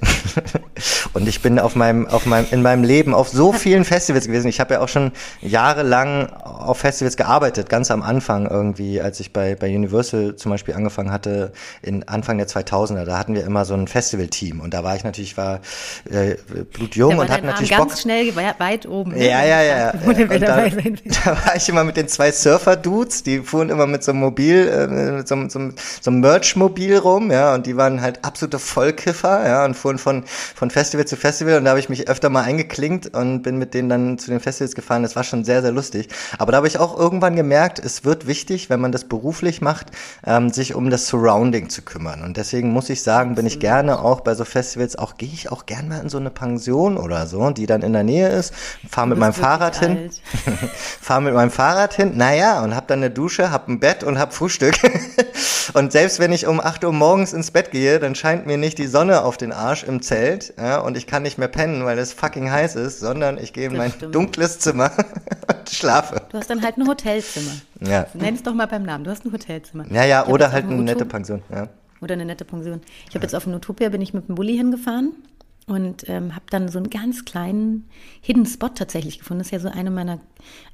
[1.13, 4.50] und ich bin auf meinem, auf meinem, in meinem Leben auf so vielen Festivals gewesen.
[4.51, 9.33] Ich habe ja auch schon jahrelang auf Festivals gearbeitet, ganz am Anfang irgendwie, als ich
[9.33, 13.65] bei, bei Universal zum Beispiel angefangen hatte, in Anfang der 2000er, da hatten wir immer
[13.65, 15.61] so ein Festival-Team und da war ich natürlich, war
[16.11, 16.37] äh,
[16.73, 17.99] blutjung und hatte natürlich ganz Bock.
[18.01, 19.13] schnell weit oben.
[19.13, 19.29] Ne?
[19.29, 19.77] Ja, ja, ja.
[19.95, 20.39] ja.
[20.39, 24.21] Da, da, war ich immer mit den zwei Surfer-Dudes, die fuhren immer mit so einem
[24.21, 28.59] Mobil, äh, mit so, so, so einem Merch-Mobil rum, ja, und die waren halt absolute
[28.59, 32.31] Vollkiffer, ja, und fuhren von, von Festival zu Festival und da habe ich mich öfter
[32.31, 35.03] mal eingeklinkt und bin mit denen dann zu den Festivals gefahren.
[35.03, 36.09] Das war schon sehr, sehr lustig.
[36.39, 39.89] Aber da habe ich auch irgendwann gemerkt, es wird wichtig, wenn man das beruflich macht,
[40.27, 42.23] ähm, sich um das Surrounding zu kümmern.
[42.23, 45.51] Und deswegen muss ich sagen, bin ich gerne auch bei so Festivals, auch gehe ich
[45.51, 48.55] auch gerne mal in so eine Pension oder so, die dann in der Nähe ist,
[48.89, 50.11] fahre mit meinem Fahrrad hin,
[51.01, 54.19] fahre mit meinem Fahrrad hin, naja, und hab dann eine Dusche, hab ein Bett und
[54.19, 54.75] hab Frühstück.
[55.75, 58.79] und selbst wenn ich um 8 Uhr morgens ins Bett gehe, dann scheint mir nicht
[58.79, 61.99] die Sonne auf den Arsch im Zelt ja, und ich kann nicht mehr pennen, weil
[61.99, 64.15] es fucking heiß ist, sondern ich gehe in mein stimmt.
[64.31, 64.93] Dunkles Zimmer
[65.49, 66.23] und schlafe.
[66.31, 67.53] Du hast dann halt ein Hotelzimmer.
[67.81, 68.07] Ja.
[68.15, 69.05] Nenn es doch mal beim Namen.
[69.05, 69.85] Du hast ein Hotelzimmer.
[69.91, 71.43] Ja, ja, oder halt eine nette Pension.
[71.51, 71.69] Ja.
[72.01, 72.81] Oder eine nette Pension.
[73.09, 75.13] Ich habe jetzt auf dem Utopia bin ich mit dem Bulli hingefahren
[75.71, 77.89] und ähm, habe dann so einen ganz kleinen
[78.23, 79.39] Hidden Spot tatsächlich gefunden.
[79.39, 80.19] Das ist ja so eine meiner,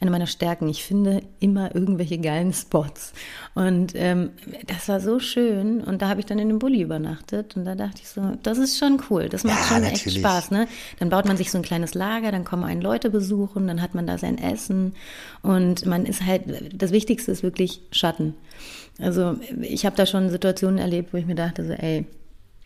[0.01, 0.71] eine meiner Stärken.
[0.71, 3.13] Ich finde immer irgendwelche geilen Spots.
[3.55, 4.31] Und ähm,
[4.67, 5.83] das war so schön.
[5.83, 7.57] Und da habe ich dann in dem Bulli übernachtet.
[7.59, 9.29] Und da dachte ich so, das ist schon cool.
[9.29, 10.07] Das macht ja, schon natürlich.
[10.07, 10.51] echt Spaß.
[10.51, 10.67] Ne?
[10.99, 13.95] Dann baut man sich so ein kleines Lager, dann kommen einen Leute besuchen, dann hat
[13.95, 14.95] man da sein Essen.
[15.43, 18.33] Und man ist halt, das Wichtigste ist wirklich Schatten.
[18.99, 22.07] Also ich habe da schon Situationen erlebt, wo ich mir dachte, so, ey,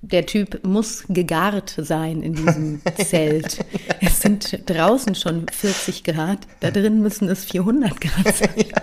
[0.02, 3.64] der Typ muss gegart sein in diesem Zelt.
[4.00, 8.64] Es sind draußen schon 40 Grad, da drin müssen es 400 Grad sein.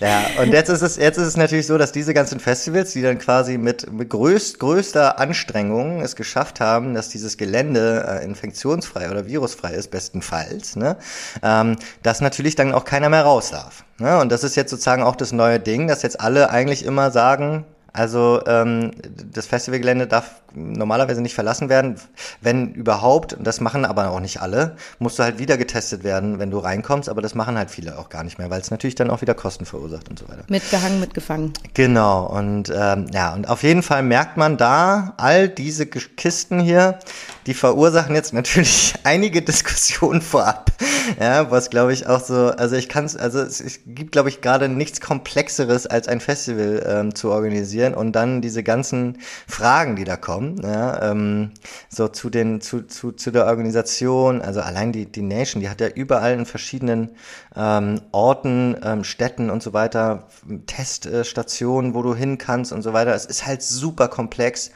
[0.00, 3.02] Ja, und jetzt ist es, jetzt ist es natürlich so, dass diese ganzen Festivals, die
[3.02, 9.10] dann quasi mit, mit größt, größter Anstrengung es geschafft haben, dass dieses Gelände äh, infektionsfrei
[9.10, 10.96] oder virusfrei ist, bestenfalls, ne,
[11.42, 13.84] ähm, dass natürlich dann auch keiner mehr raus darf.
[13.98, 14.18] Ne?
[14.18, 17.66] Und das ist jetzt sozusagen auch das neue Ding, dass jetzt alle eigentlich immer sagen,
[17.92, 18.92] also ähm,
[19.32, 21.96] das Festivalgelände darf normalerweise nicht verlassen werden.
[22.40, 26.38] Wenn überhaupt, und das machen aber auch nicht alle, musst du halt wieder getestet werden,
[26.38, 28.94] wenn du reinkommst, aber das machen halt viele auch gar nicht mehr, weil es natürlich
[28.94, 30.44] dann auch wieder Kosten verursacht und so weiter.
[30.48, 31.52] Mitgehangen, mitgefangen.
[31.74, 36.98] Genau, und ähm, ja, und auf jeden Fall merkt man da, all diese Kisten hier,
[37.46, 40.72] die verursachen jetzt natürlich einige Diskussionen vorab.
[41.18, 44.40] Ja, was glaube ich auch so, also ich kann es, also es, gibt glaube ich
[44.40, 50.04] gerade nichts Komplexeres als ein Festival ähm, zu organisieren und dann diese ganzen Fragen, die
[50.04, 51.50] da kommen ja, ähm,
[51.88, 55.80] so zu den, zu, zu, zu der Organisation, also allein die, die Nation, die hat
[55.80, 57.10] ja überall in verschiedenen
[57.56, 60.28] ähm, Orten, ähm, Städten und so weiter,
[60.66, 63.14] Teststationen, wo du hin kannst und so weiter.
[63.14, 64.70] Es ist halt super komplex.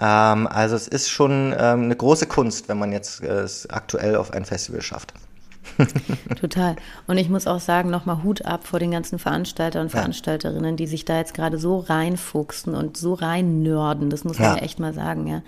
[0.00, 4.16] Ähm, also es ist schon ähm, eine große Kunst, wenn man jetzt äh, es aktuell
[4.16, 5.12] auf ein Festival schafft.
[6.40, 6.76] Total.
[7.06, 10.86] Und ich muss auch sagen, nochmal Hut ab vor den ganzen Veranstalter und Veranstalterinnen, die
[10.86, 14.10] sich da jetzt gerade so reinfuchsen und so rein nörden.
[14.10, 15.42] Das muss man ja, ja echt mal sagen, ja.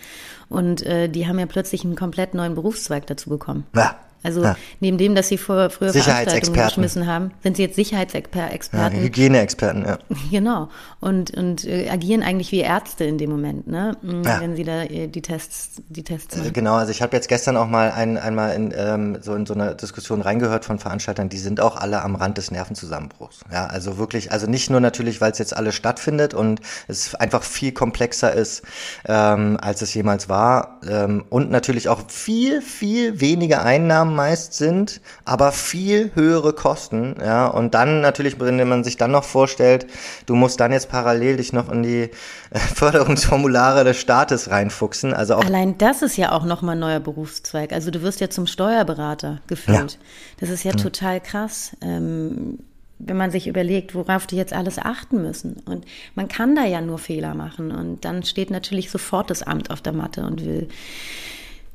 [0.49, 3.67] Und äh, die haben ja plötzlich einen komplett neuen Berufszweig dazu bekommen.
[3.75, 3.97] Ja.
[4.23, 4.57] Also ja.
[4.81, 8.79] neben dem, dass sie vor, früher Veranstaltungen geschmissen haben, sind sie jetzt Sicherheitsexperten.
[8.79, 9.99] Ja, Hygieneexperten, ja.
[10.31, 10.69] Genau.
[11.01, 13.97] Und, und äh, agieren eigentlich wie Ärzte in dem Moment, ne?
[14.03, 14.41] Mm, ja.
[14.41, 16.53] Wenn sie da äh, die Tests, die Tests machen.
[16.53, 19.55] Genau, also ich habe jetzt gestern auch mal ein, einmal in, ähm, so in so
[19.55, 23.41] eine Diskussion reingehört von Veranstaltern, die sind auch alle am Rand des Nervenzusammenbruchs.
[23.53, 27.45] Ja, also wirklich, also nicht nur natürlich, weil es jetzt alles stattfindet und es einfach
[27.45, 28.63] viel komplexer ist,
[29.07, 30.81] ähm, als es jemals war.
[30.89, 37.17] Ähm, und natürlich auch viel, viel weniger Einnahmen Einnahmen meist sind, aber viel höhere Kosten,
[37.21, 39.87] ja, und dann natürlich, wenn man sich dann noch vorstellt,
[40.27, 42.11] du musst dann jetzt parallel dich noch in die
[42.51, 47.01] äh, Förderungsformulare des Staates reinfuchsen, also auch Allein das ist ja auch nochmal ein neuer
[47.01, 49.93] Berufszweig, also du wirst ja zum Steuerberater geführt.
[49.93, 49.99] Ja.
[50.41, 50.79] Das ist ja mhm.
[50.79, 51.73] total krass.
[51.81, 52.59] Ähm,
[53.01, 55.63] wenn man sich überlegt, worauf die jetzt alles achten müssen.
[55.67, 55.85] Und
[56.17, 57.71] man kann da ja nur Fehler machen.
[57.71, 60.69] Und dann steht natürlich sofort das Amt auf der Matte und will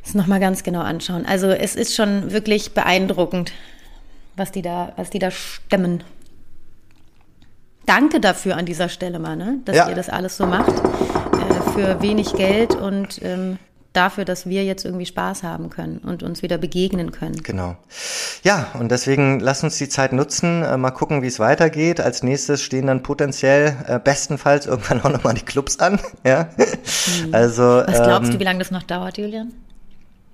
[0.03, 1.25] das nochmal ganz genau anschauen.
[1.25, 3.51] Also es ist schon wirklich beeindruckend,
[4.35, 6.03] was die da, was die da stemmen.
[7.85, 9.59] Danke dafür an dieser Stelle mal, ne?
[9.65, 9.89] dass ja.
[9.89, 10.73] ihr das alles so macht.
[10.73, 13.57] Äh, für wenig Geld und ähm,
[13.93, 17.41] dafür, dass wir jetzt irgendwie Spaß haben können und uns wieder begegnen können.
[17.43, 17.75] Genau.
[18.43, 22.01] Ja, und deswegen lass uns die Zeit nutzen, äh, mal gucken, wie es weitergeht.
[22.01, 25.99] Als nächstes stehen dann potenziell äh, bestenfalls irgendwann auch nochmal die Clubs an.
[26.23, 26.49] Ja.
[26.57, 27.33] Mhm.
[27.33, 29.53] Also, Was glaubst ähm, du, wie lange das noch dauert, Julian?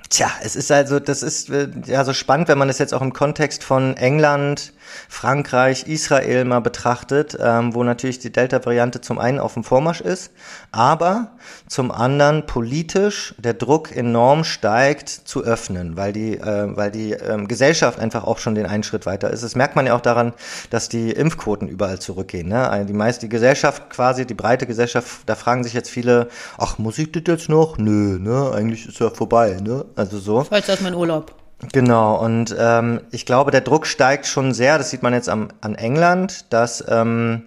[0.09, 3.01] Tja, es ist also, das ist äh, ja so spannend, wenn man es jetzt auch
[3.01, 4.73] im Kontext von England,
[5.07, 10.31] Frankreich, Israel mal betrachtet, ähm, wo natürlich die Delta-Variante zum einen auf dem Vormarsch ist,
[10.71, 11.31] aber
[11.67, 17.47] zum anderen politisch der Druck enorm steigt zu öffnen, weil die, äh, weil die ähm,
[17.47, 19.43] Gesellschaft einfach auch schon den einen Schritt weiter ist.
[19.43, 20.33] Das merkt man ja auch daran,
[20.69, 22.49] dass die Impfquoten überall zurückgehen.
[22.49, 22.69] Ne?
[22.69, 26.77] Also die meiste die Gesellschaft quasi, die breite Gesellschaft, da fragen sich jetzt viele, ach,
[26.77, 27.77] muss ich das jetzt noch?
[27.77, 29.85] Nö, ne, eigentlich ist ja vorbei, ne?
[29.95, 30.45] Also so.
[30.51, 31.38] Jetzt erstmal in Urlaub.
[31.73, 35.49] Genau, und ähm, ich glaube, der Druck steigt schon sehr, das sieht man jetzt am,
[35.59, 37.43] an England, dass ähm,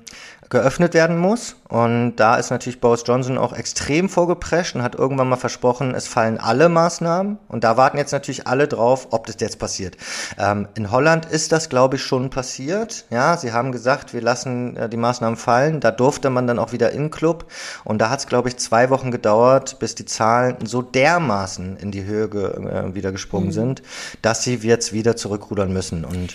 [0.53, 1.57] geöffnet werden muss.
[1.69, 6.07] Und da ist natürlich Boris Johnson auch extrem vorgeprescht und hat irgendwann mal versprochen, es
[6.07, 7.39] fallen alle Maßnahmen.
[7.49, 9.97] Und da warten jetzt natürlich alle drauf, ob das jetzt passiert.
[10.39, 13.07] Ähm, in Holland ist das, glaube ich, schon passiert.
[13.09, 15.81] Ja, sie haben gesagt, wir lassen äh, die Maßnahmen fallen.
[15.81, 17.47] Da durfte man dann auch wieder in Club.
[17.85, 21.91] Und da hat es, glaube ich, zwei Wochen gedauert, bis die Zahlen so dermaßen in
[21.91, 23.53] die Höhe ge äh, wieder gesprungen mhm.
[23.53, 23.83] sind,
[24.21, 26.05] dass sie jetzt wieder zurückrudern müssen.
[26.05, 26.35] Und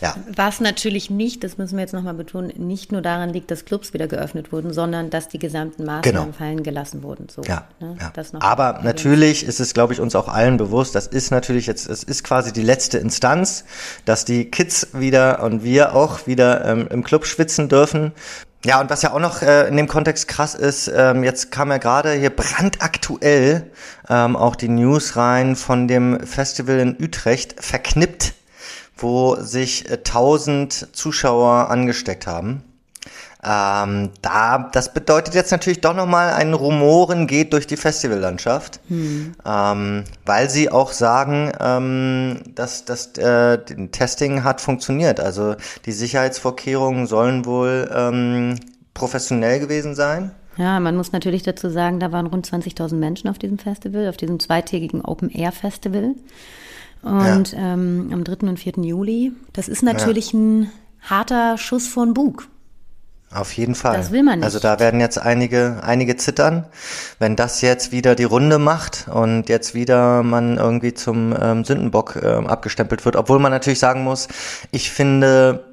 [0.00, 0.14] ja.
[0.36, 3.92] Was natürlich nicht, das müssen wir jetzt nochmal betonen, nicht nur daran liegt, dass Clubs
[3.92, 6.36] wieder geöffnet wurden, sondern dass die gesamten Maßnahmen genau.
[6.36, 7.28] fallen gelassen wurden.
[7.28, 7.96] So, ja, ne?
[8.00, 8.12] ja.
[8.40, 12.02] Aber natürlich ist es, glaube ich, uns auch allen bewusst, das ist natürlich jetzt, es
[12.02, 13.64] ist quasi die letzte Instanz,
[14.04, 18.12] dass die Kids wieder und wir auch wieder ähm, im Club schwitzen dürfen.
[18.66, 21.70] Ja, und was ja auch noch äh, in dem Kontext krass ist, ähm, jetzt kam
[21.70, 23.70] ja gerade hier brandaktuell
[24.08, 28.34] ähm, auch die News rein von dem Festival in Utrecht, verknippt,
[28.96, 32.64] wo sich äh, 1000 Zuschauer angesteckt haben.
[33.48, 39.34] Ähm, da, das bedeutet jetzt natürlich doch nochmal ein Rumoren geht durch die Festivallandschaft, hm.
[39.46, 43.58] ähm, weil sie auch sagen, ähm, dass das äh,
[43.92, 45.20] Testing hat funktioniert.
[45.20, 45.54] Also
[45.84, 48.56] die Sicherheitsvorkehrungen sollen wohl ähm,
[48.94, 50.32] professionell gewesen sein.
[50.56, 54.16] Ja, man muss natürlich dazu sagen, da waren rund 20.000 Menschen auf diesem Festival, auf
[54.16, 56.14] diesem zweitägigen Open Air Festival.
[57.02, 57.74] Und ja.
[57.74, 58.48] ähm, am 3.
[58.48, 58.72] und 4.
[58.82, 59.32] Juli.
[59.52, 60.40] Das ist natürlich ja.
[60.40, 62.48] ein harter Schuss von Bug.
[63.34, 63.96] Auf jeden Fall.
[63.96, 64.44] Das will man nicht.
[64.44, 66.64] Also da werden jetzt einige, einige zittern,
[67.18, 72.16] wenn das jetzt wieder die Runde macht und jetzt wieder man irgendwie zum ähm, Sündenbock
[72.22, 73.16] ähm, abgestempelt wird.
[73.16, 74.28] Obwohl man natürlich sagen muss,
[74.70, 75.64] ich finde,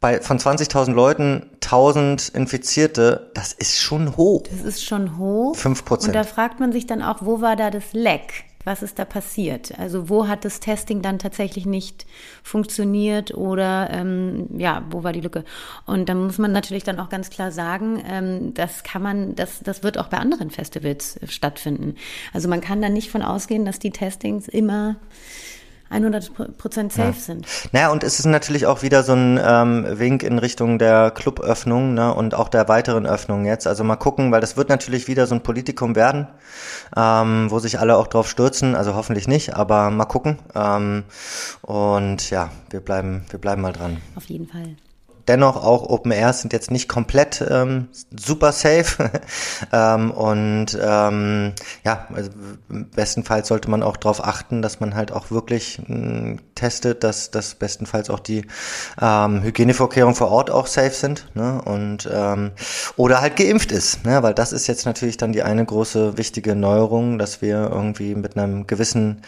[0.00, 4.44] bei, von 20.000 Leuten 1000 Infizierte, das ist schon hoch.
[4.50, 5.56] Das ist schon hoch.
[5.56, 6.08] 5 Prozent.
[6.08, 8.44] Und da fragt man sich dann auch, wo war da das Leck?
[8.68, 9.78] Was ist da passiert?
[9.78, 12.04] Also wo hat das Testing dann tatsächlich nicht
[12.42, 15.42] funktioniert oder ähm, ja, wo war die Lücke?
[15.86, 19.60] Und da muss man natürlich dann auch ganz klar sagen, ähm, das kann man, das,
[19.60, 21.94] das wird auch bei anderen Festivals stattfinden.
[22.34, 24.96] Also man kann da nicht von ausgehen, dass die Testings immer
[25.90, 27.12] 100 Prozent safe ja.
[27.12, 27.46] sind.
[27.72, 31.94] Naja, und es ist natürlich auch wieder so ein ähm, Wink in Richtung der Cluböffnung
[31.94, 33.66] ne, und auch der weiteren Öffnung jetzt.
[33.66, 36.26] Also mal gucken, weil das wird natürlich wieder so ein Politikum werden,
[36.96, 38.74] ähm, wo sich alle auch drauf stürzen.
[38.74, 40.38] Also hoffentlich nicht, aber mal gucken.
[40.54, 41.04] Ähm,
[41.62, 43.98] und ja, wir bleiben, wir bleiben mal dran.
[44.14, 44.76] Auf jeden Fall
[45.28, 49.10] dennoch auch Open Airs sind jetzt nicht komplett ähm, super safe.
[49.72, 51.52] ähm, und ähm,
[51.84, 52.30] ja, also
[52.68, 57.30] bestenfalls sollte man auch darauf achten, dass man halt auch wirklich mh, hm, testet, dass,
[57.30, 58.46] dass bestenfalls auch die
[59.00, 61.28] ähm, Hygienevorkehrungen vor Ort auch safe sind.
[61.34, 61.60] Ne?
[61.62, 62.52] Und ähm,
[62.96, 64.22] oder halt geimpft ist, ne?
[64.22, 68.36] weil das ist jetzt natürlich dann die eine große wichtige Neuerung, dass wir irgendwie mit
[68.36, 69.22] einem gewissen,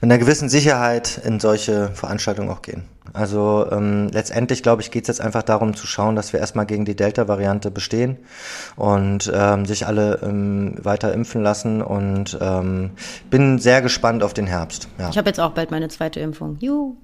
[0.00, 2.84] mit einer gewissen Sicherheit in solche Veranstaltungen auch gehen.
[3.12, 6.66] Also ähm, letztendlich, glaube ich, geht es jetzt einfach darum zu schauen, dass wir erstmal
[6.66, 8.16] gegen die Delta-Variante bestehen
[8.76, 12.92] und ähm, sich alle ähm, weiter impfen lassen und ähm,
[13.30, 14.88] bin sehr gespannt auf den Herbst.
[14.98, 15.10] Ja.
[15.10, 16.56] Ich habe jetzt auch bald meine zweite Impfung.
[16.60, 16.96] Juhu.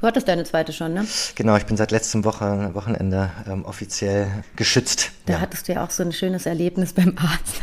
[0.00, 1.06] Du hattest deine zweite schon, ne?
[1.34, 5.12] Genau, ich bin seit letztem Woche, Wochenende ähm, offiziell geschützt.
[5.26, 5.40] Da ja.
[5.40, 7.60] hattest du ja auch so ein schönes Erlebnis beim Arzt.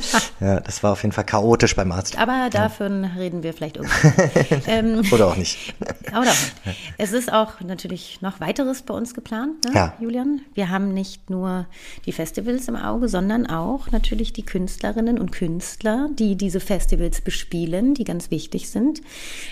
[0.40, 2.18] ja, das war auf jeden Fall chaotisch beim Arzt.
[2.18, 3.10] Aber davon ja.
[3.16, 4.62] reden wir vielleicht irgendwann.
[4.66, 5.74] ähm, oder auch nicht.
[6.08, 6.94] Oder auch nicht.
[6.96, 9.94] Es ist auch natürlich noch weiteres bei uns geplant, ne, ja.
[10.00, 10.40] Julian.
[10.54, 11.66] Wir haben nicht nur
[12.06, 17.94] die Festivals im Auge, sondern auch natürlich die Künstlerinnen und Künstler, die diese Festivals bespielen,
[17.94, 19.02] die ganz wichtig sind,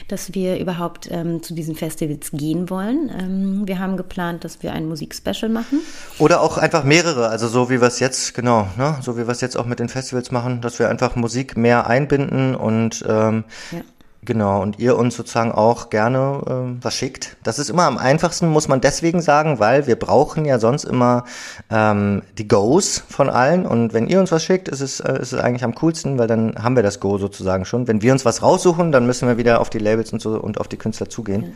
[0.09, 3.11] dass wir überhaupt ähm, zu diesen Festivals gehen wollen.
[3.17, 5.81] Ähm, wir haben geplant, dass wir ein Musikspecial machen.
[6.19, 9.33] Oder auch einfach mehrere, also so wie wir es jetzt, genau, ne, so wie wir
[9.33, 13.45] es jetzt auch mit den Festivals machen, dass wir einfach Musik mehr einbinden und ähm,
[13.73, 13.81] ja.
[14.23, 17.37] Genau, und ihr uns sozusagen auch gerne äh, was schickt.
[17.45, 21.25] Das ist immer am einfachsten, muss man deswegen sagen, weil wir brauchen ja sonst immer
[21.71, 23.67] ähm, die Goes von allen.
[23.67, 26.27] Und wenn ihr uns was schickt, ist es, äh, ist es eigentlich am coolsten, weil
[26.27, 27.87] dann haben wir das Go sozusagen schon.
[27.87, 30.59] Wenn wir uns was raussuchen, dann müssen wir wieder auf die Labels und so und
[30.59, 31.43] auf die Künstler zugehen.
[31.43, 31.49] Ja.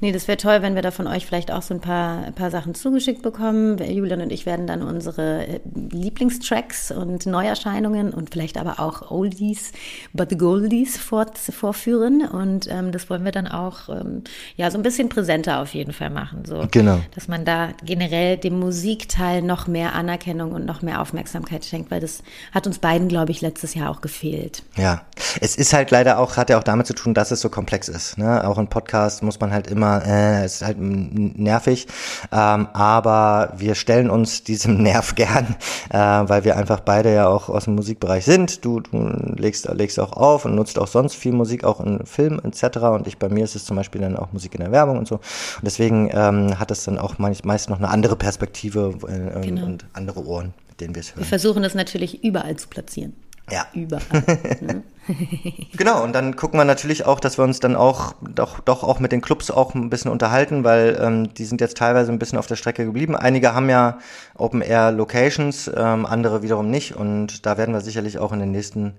[0.00, 2.34] Nee, das wäre toll, wenn wir da von euch vielleicht auch so ein paar, ein
[2.34, 3.76] paar Sachen zugeschickt bekommen.
[3.78, 9.72] Julian und ich werden dann unsere äh, Lieblingstracks und Neuerscheinungen und vielleicht aber auch Oldies,
[10.14, 14.22] but the Goldies vorführen drin und ähm, das wollen wir dann auch ähm,
[14.56, 16.44] ja so ein bisschen präsenter auf jeden Fall machen.
[16.44, 17.00] So, genau.
[17.14, 22.00] Dass man da generell dem Musikteil noch mehr Anerkennung und noch mehr Aufmerksamkeit schenkt, weil
[22.00, 22.22] das
[22.52, 24.62] hat uns beiden, glaube ich, letztes Jahr auch gefehlt.
[24.76, 25.02] Ja,
[25.40, 27.88] es ist halt leider auch, hat ja auch damit zu tun, dass es so komplex
[27.88, 28.18] ist.
[28.18, 28.46] Ne?
[28.46, 31.86] Auch ein Podcast muss man halt immer, äh, es ist halt nervig,
[32.32, 35.56] ähm, aber wir stellen uns diesem Nerv gern,
[35.90, 38.64] äh, weil wir einfach beide ja auch aus dem Musikbereich sind.
[38.64, 38.98] Du, du
[39.36, 42.78] legst, legst auch auf und nutzt auch sonst viel Musik auch in Film etc.
[42.78, 45.08] Und ich bei mir ist es zum Beispiel dann auch Musik in der Werbung und
[45.08, 45.16] so.
[45.16, 49.66] Und deswegen ähm, hat es dann auch meist noch eine andere Perspektive äh, genau.
[49.66, 51.20] und andere Ohren, mit denen wir es hören.
[51.20, 53.14] Wir versuchen es natürlich überall zu platzieren.
[53.50, 53.66] Ja.
[53.72, 54.02] Überall.
[54.60, 54.82] ne?
[55.76, 58.98] genau, und dann gucken wir natürlich auch, dass wir uns dann auch doch, doch auch
[58.98, 62.38] mit den Clubs auch ein bisschen unterhalten, weil ähm, die sind jetzt teilweise ein bisschen
[62.38, 63.16] auf der Strecke geblieben.
[63.16, 63.98] Einige haben ja
[64.36, 66.96] Open Air Locations, ähm, andere wiederum nicht.
[66.96, 68.94] Und da werden wir sicherlich auch in den nächsten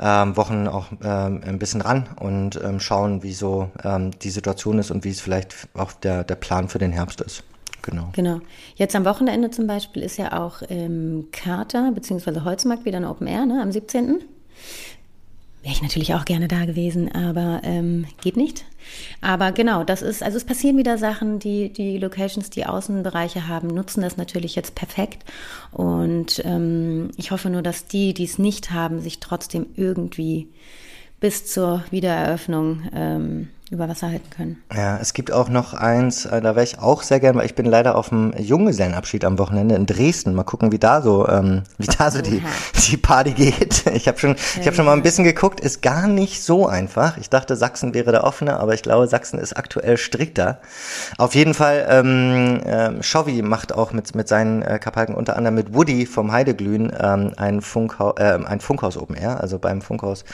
[0.00, 4.78] ähm, Wochen auch ähm, ein bisschen ran und ähm, schauen, wie so ähm, die Situation
[4.78, 7.42] ist und wie es vielleicht auch der, der Plan für den Herbst ist.
[7.82, 8.10] Genau.
[8.12, 8.40] Genau.
[8.74, 12.40] Jetzt am Wochenende zum Beispiel ist ja auch im Kater bzw.
[12.40, 14.22] Holzmarkt wieder eine Open Air, ne, am 17.
[15.62, 18.64] Wäre ich natürlich auch gerne da gewesen, aber ähm, geht nicht.
[19.20, 23.68] Aber genau, das ist, also es passieren wieder Sachen, die, die Locations, die Außenbereiche haben,
[23.68, 25.22] nutzen das natürlich jetzt perfekt.
[25.70, 30.48] Und ähm, ich hoffe nur, dass die, die es nicht haben, sich trotzdem irgendwie
[31.20, 34.62] bis zur Wiedereröffnung ähm, über Wasser halten können.
[34.74, 37.54] Ja, es gibt auch noch eins, äh, da wäre ich auch sehr gern, weil ich
[37.54, 40.34] bin leider auf dem Junggesellenabschied am Wochenende in Dresden.
[40.34, 42.42] Mal gucken, wie da so, ähm, wie da so die,
[42.90, 43.86] die Party geht.
[43.94, 47.16] Ich habe schon, ich habe schon mal ein bisschen geguckt, ist gar nicht so einfach.
[47.18, 50.60] Ich dachte, Sachsen wäre da offener, aber ich glaube, Sachsen ist aktuell strikter.
[51.16, 55.54] Auf jeden Fall, ähm, ähm, Shovi macht auch mit, mit seinen äh, Kapalken unter anderem
[55.54, 59.40] mit Woody vom Heideglühen ähm, ein, Funkhaus, äh, ein Funkhaus Open Air.
[59.40, 60.24] Also beim Funkhaus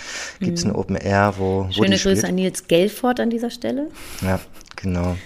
[0.40, 0.70] gibt's mhm.
[0.70, 2.24] ein Open Air, wo Schöne Woody Grüße spielt.
[2.24, 3.88] an Nils Gelfort an dieser Stelle.
[4.22, 4.38] Ja,
[4.76, 5.16] genau.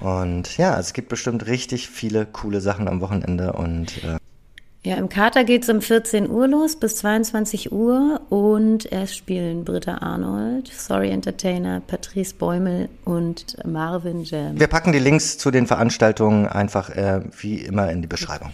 [0.00, 4.16] Und ja, es gibt bestimmt richtig viele coole Sachen am Wochenende und äh
[4.86, 9.64] ja, im Kater geht es um 14 Uhr los bis 22 Uhr und es spielen
[9.64, 14.60] Britta Arnold, Sorry Entertainer, Patrice Bäumel und Marvin Jam.
[14.60, 18.50] Wir packen die Links zu den Veranstaltungen einfach äh, wie immer in die Beschreibung.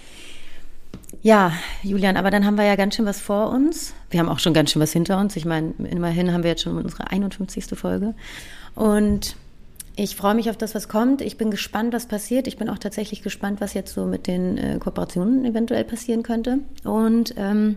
[1.22, 3.92] Ja, Julian, aber dann haben wir ja ganz schön was vor uns.
[4.10, 5.36] Wir haben auch schon ganz schön was hinter uns.
[5.36, 7.66] Ich meine, immerhin haben wir jetzt schon unsere 51.
[7.74, 8.14] Folge.
[8.74, 9.36] Und
[9.96, 11.20] ich freue mich auf das, was kommt.
[11.20, 12.46] Ich bin gespannt, was passiert.
[12.46, 16.60] Ich bin auch tatsächlich gespannt, was jetzt so mit den äh, Kooperationen eventuell passieren könnte.
[16.84, 17.76] Und ähm,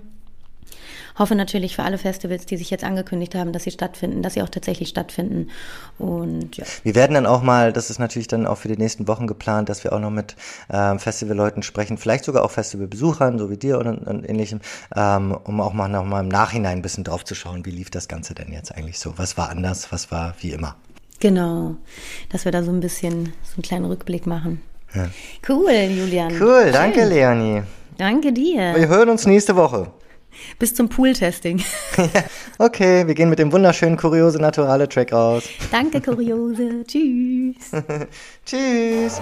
[1.17, 4.41] hoffe natürlich für alle Festivals, die sich jetzt angekündigt haben, dass sie stattfinden, dass sie
[4.41, 5.49] auch tatsächlich stattfinden.
[5.97, 6.65] Und ja.
[6.83, 9.69] Wir werden dann auch mal, das ist natürlich dann auch für die nächsten Wochen geplant,
[9.69, 10.35] dass wir auch noch mit
[10.71, 14.59] ähm, Festivalleuten sprechen, vielleicht sogar auch Festivalbesuchern, so wie dir und, und ähnlichem,
[14.95, 17.89] ähm, um auch mal noch mal im Nachhinein ein bisschen drauf zu schauen, wie lief
[17.89, 19.13] das Ganze denn jetzt eigentlich so?
[19.17, 19.91] Was war anders?
[19.91, 20.75] Was war wie immer?
[21.19, 21.75] Genau,
[22.29, 24.61] dass wir da so ein bisschen so einen kleinen Rückblick machen.
[24.93, 25.09] Ja.
[25.47, 26.33] Cool, Julian.
[26.39, 27.09] Cool, danke, Schön.
[27.09, 27.63] Leonie.
[27.97, 28.75] Danke dir.
[28.75, 29.91] Wir hören uns nächste Woche.
[30.59, 31.63] Bis zum Pool-Testing.
[32.59, 35.43] okay, wir gehen mit dem wunderschönen Kuriose Naturale Track raus.
[35.71, 36.83] Danke, Kuriose.
[36.87, 37.71] Tschüss.
[38.45, 39.21] Tschüss.